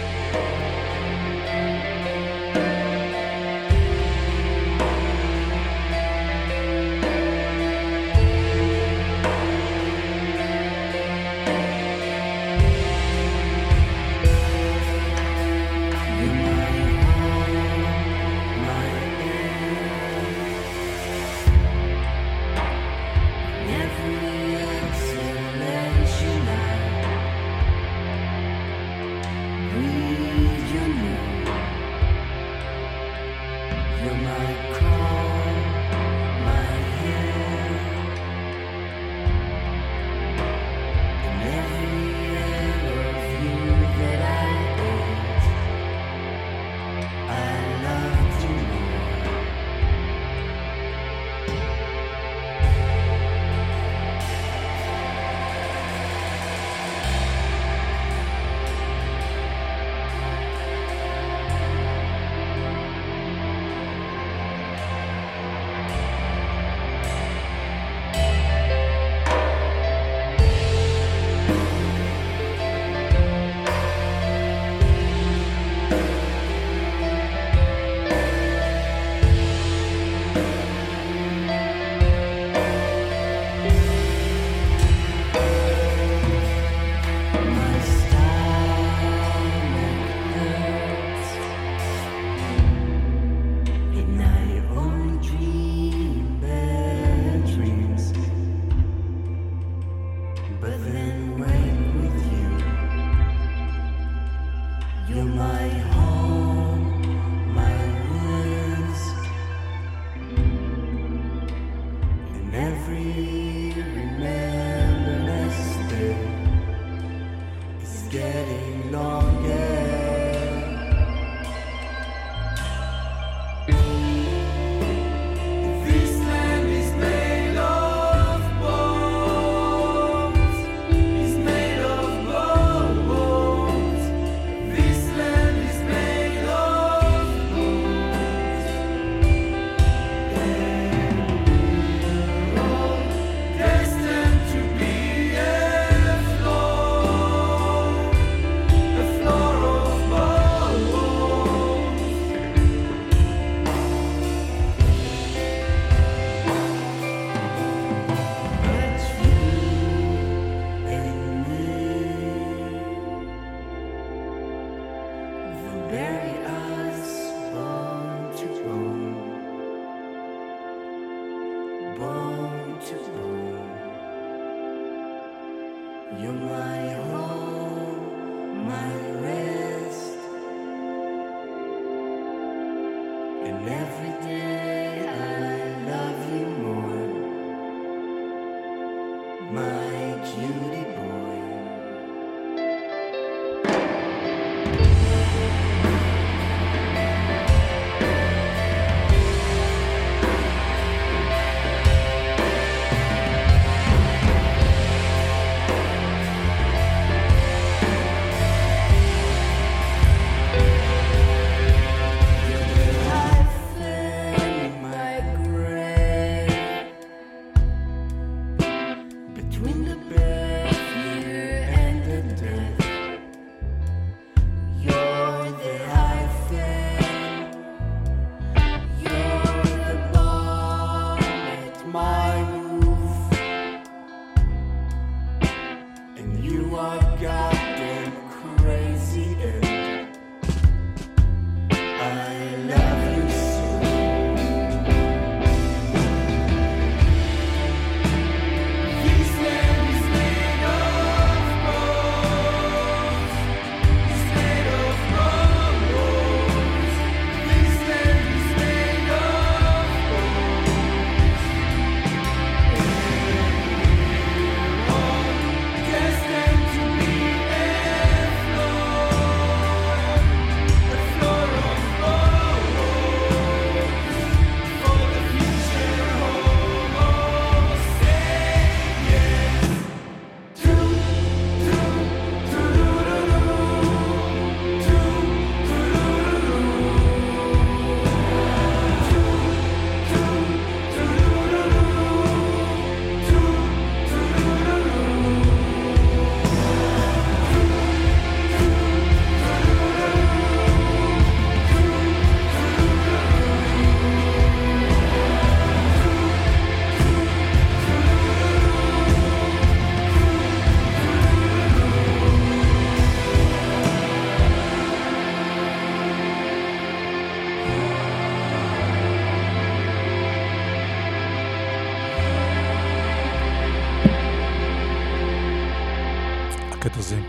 getting 118.13 118.72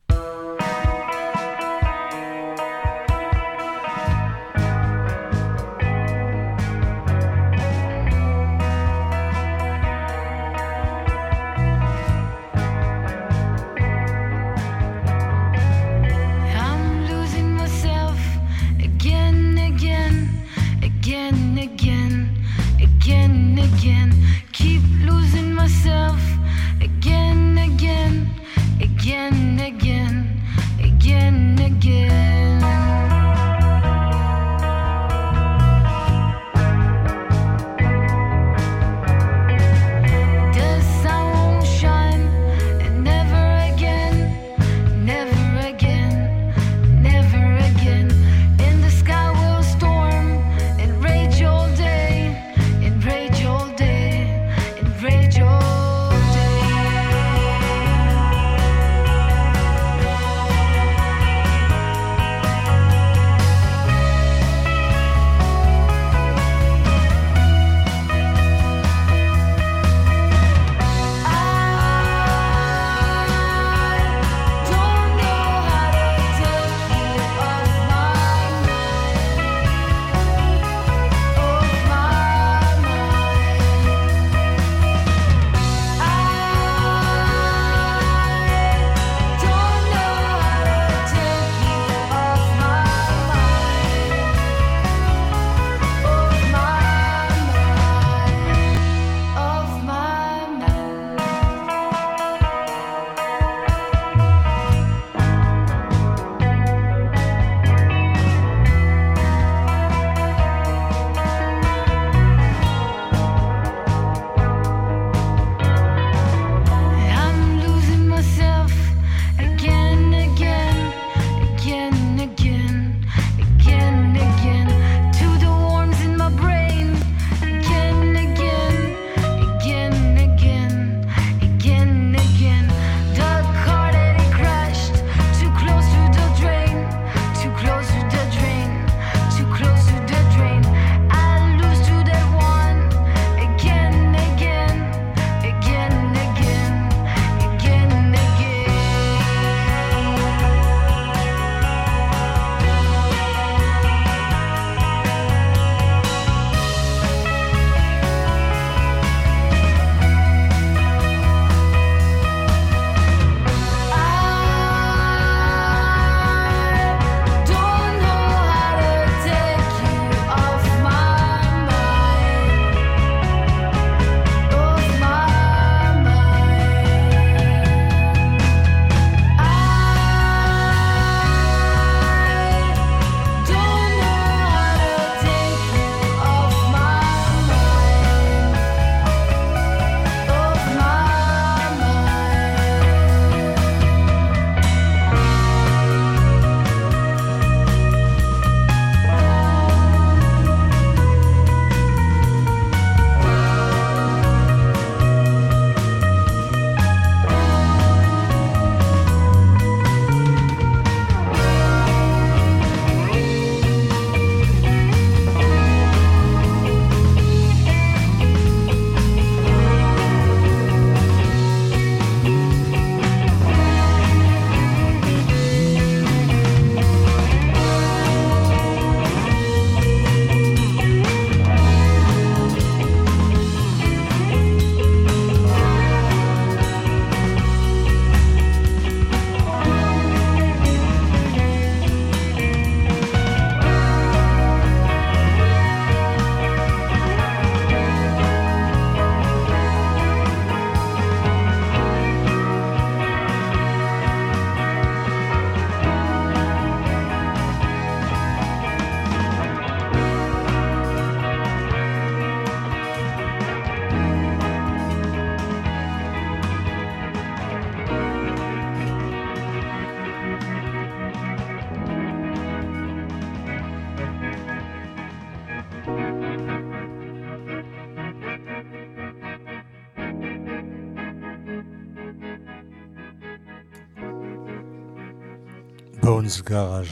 בונס 286.35 286.41
גראז'. 286.41 286.87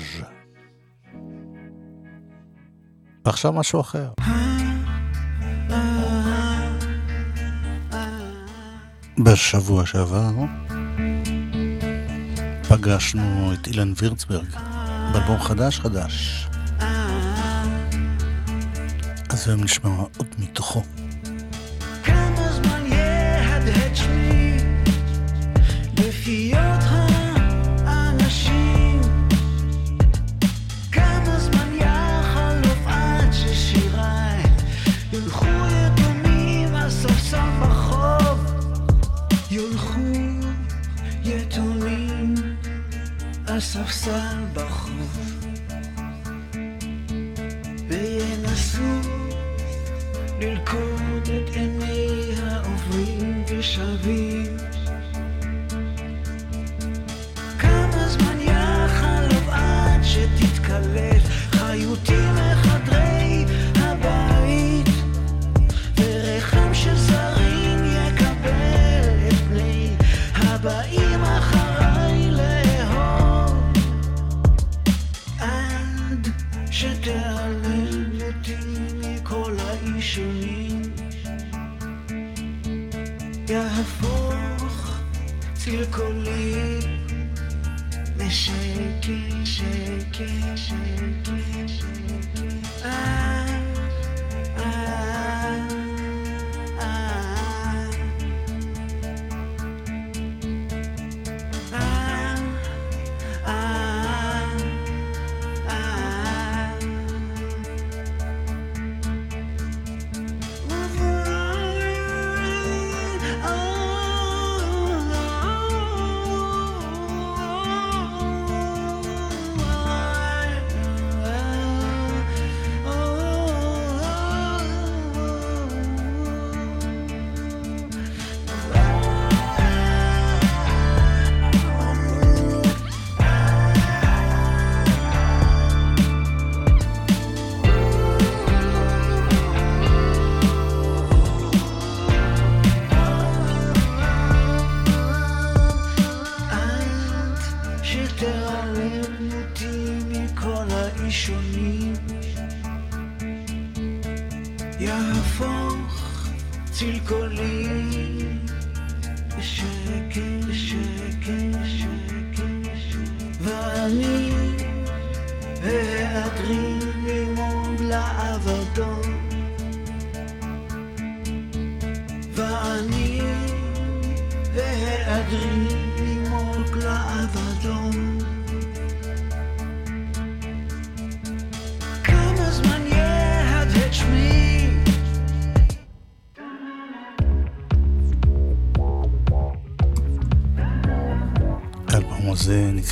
ועכשיו 3.25 3.53
משהו 3.53 3.81
אחר. 3.81 4.09
בשבוע 9.23 9.85
שעבר 9.85 10.31
פגשנו 12.69 13.53
את 13.53 13.67
אילן 13.67 13.93
וירצברג 13.97 14.47
באלבום 15.13 15.39
חדש 15.39 15.79
חדש. 15.79 16.47
אז 19.29 19.47
היום 19.47 19.63
נשמע 19.63 19.89
עוד 19.89 20.27
מתוכו. 20.37 20.83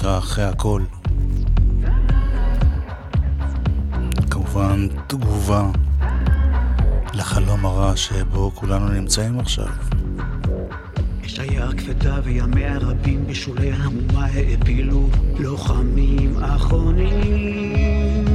הזה 0.01 0.09
נקרא 0.09 0.17
אחרי 0.17 0.43
הכל. 0.43 0.81
כמובן 4.29 4.87
תגובה 5.07 5.69
לחלום 7.13 7.65
הרע 7.65 7.95
שבו 7.95 8.51
כולנו 8.55 8.89
נמצאים 8.89 9.39
עכשיו. 9.39 9.67
יש 11.23 11.39
היער 11.39 11.71
כבדה 11.71 12.19
וימיה 12.23 12.77
רבים 12.77 13.27
בשולי 13.27 13.71
המומה 13.71 14.25
העפילו 14.25 15.09
לוחמים 15.39 16.43
אחרונים 16.43 18.25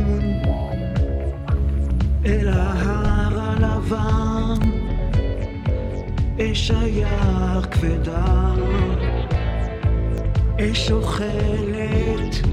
אל 2.26 2.48
ההר 2.48 3.40
הלבן 3.40 4.66
אש 6.40 6.70
היער 6.70 7.62
כבדה 7.62 8.54
אש 10.60 10.90
אוכלת. 10.90 12.46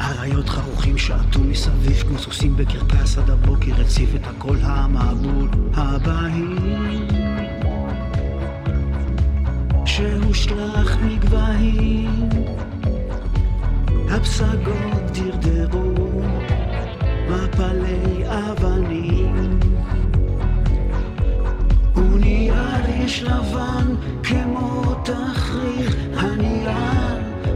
אריות 0.00 0.48
חרוכים 0.48 0.98
שעטו 0.98 1.40
מסביב 1.40 2.02
כמו 2.08 2.18
סוסים 2.18 2.56
בקרקס 2.56 3.18
עד 3.18 3.30
הבוקר 3.30 3.80
הציף 3.80 4.14
את 4.14 4.26
הקול 4.26 4.58
המבול 4.62 5.48
הבהיר. 5.74 6.58
שהושלך 9.86 10.96
מגבהים 11.02 12.28
הפסגות 14.10 15.02
דרדרו 15.12 16.22
מפלי 17.28 18.24
אבנים 18.26 19.58
איש 23.08 23.22
לבן 23.22 23.94
כמו 24.22 24.94
תחריר 25.04 25.90
הנייר 26.16 26.70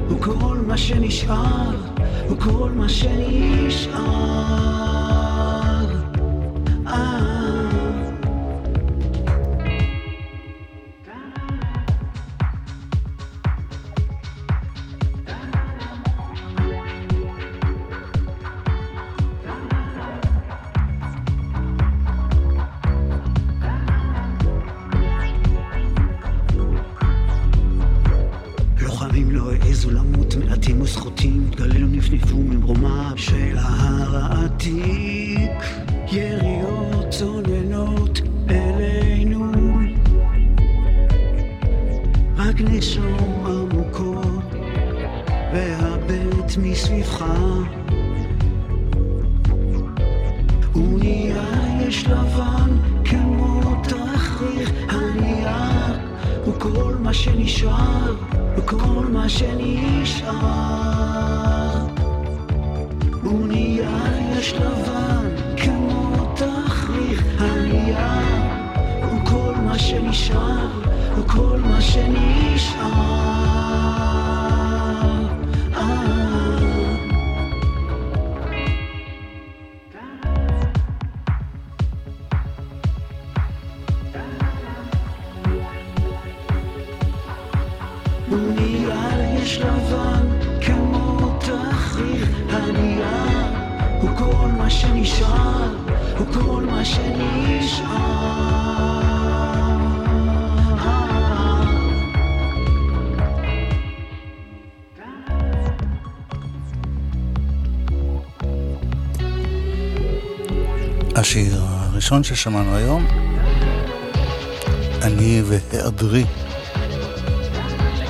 הוא 0.08 0.20
כל 0.20 0.58
מה 0.66 0.76
שנשאר 0.76 1.76
הוא 2.28 2.38
כל 2.38 2.70
מה 2.76 2.88
שנשאר 2.88 4.91
הראשון 112.12 112.36
ששמענו 112.36 112.76
היום, 112.76 113.06
אני 115.02 115.42
והיעדרי, 115.44 116.24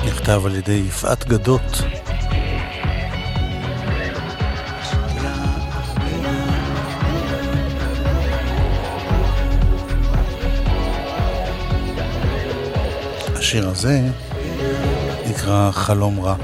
נכתב 0.05 0.41
על 0.45 0.55
ידי 0.55 0.83
יפעת 0.87 1.27
גדות. 1.27 1.81
השיר 13.35 13.69
הזה 13.69 14.01
נקרא 15.29 15.71
חלום 15.71 16.19
רע. 16.19 16.35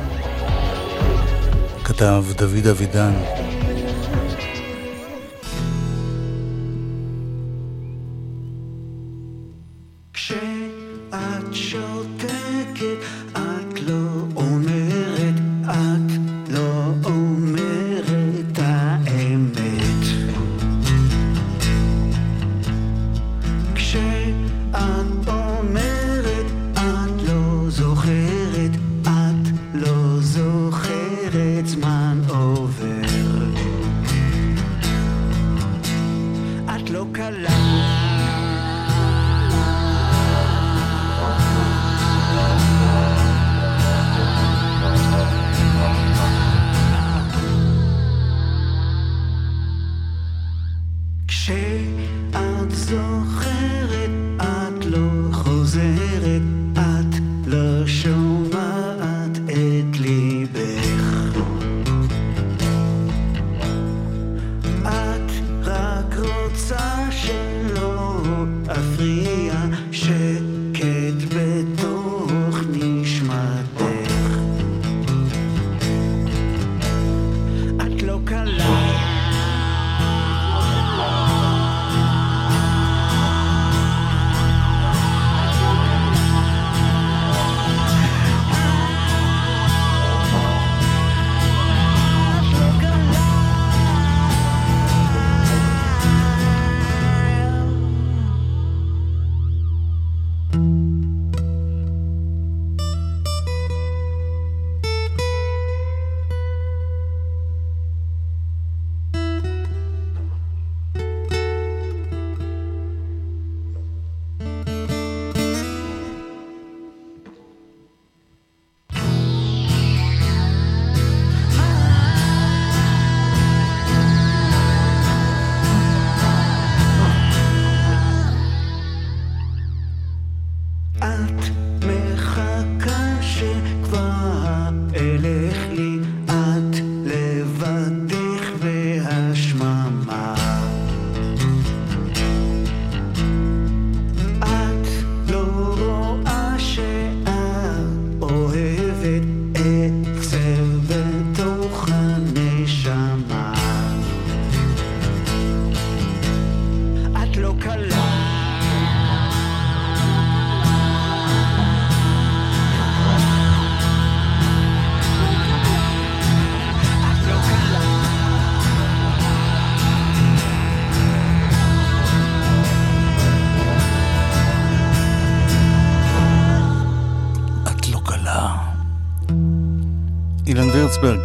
כתב 1.84 2.24
דוד 2.38 2.68
אבידן. 2.68 3.14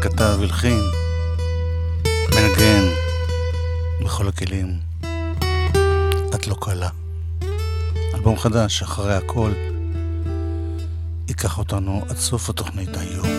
כתב, 0.04 0.38
הלחין, 0.42 0.80
מנגן 2.30 2.84
בכל 4.04 4.28
הכלים. 4.28 4.78
את 6.34 6.46
לא 6.46 6.56
קלה. 6.60 6.88
אלבום 8.14 8.38
חדש, 8.38 8.82
אחרי 8.82 9.14
הכל, 9.14 9.52
ייקח 11.28 11.58
אותנו 11.58 12.04
עד 12.08 12.16
סוף 12.16 12.50
התוכנית 12.50 12.96
היום. 12.96 13.33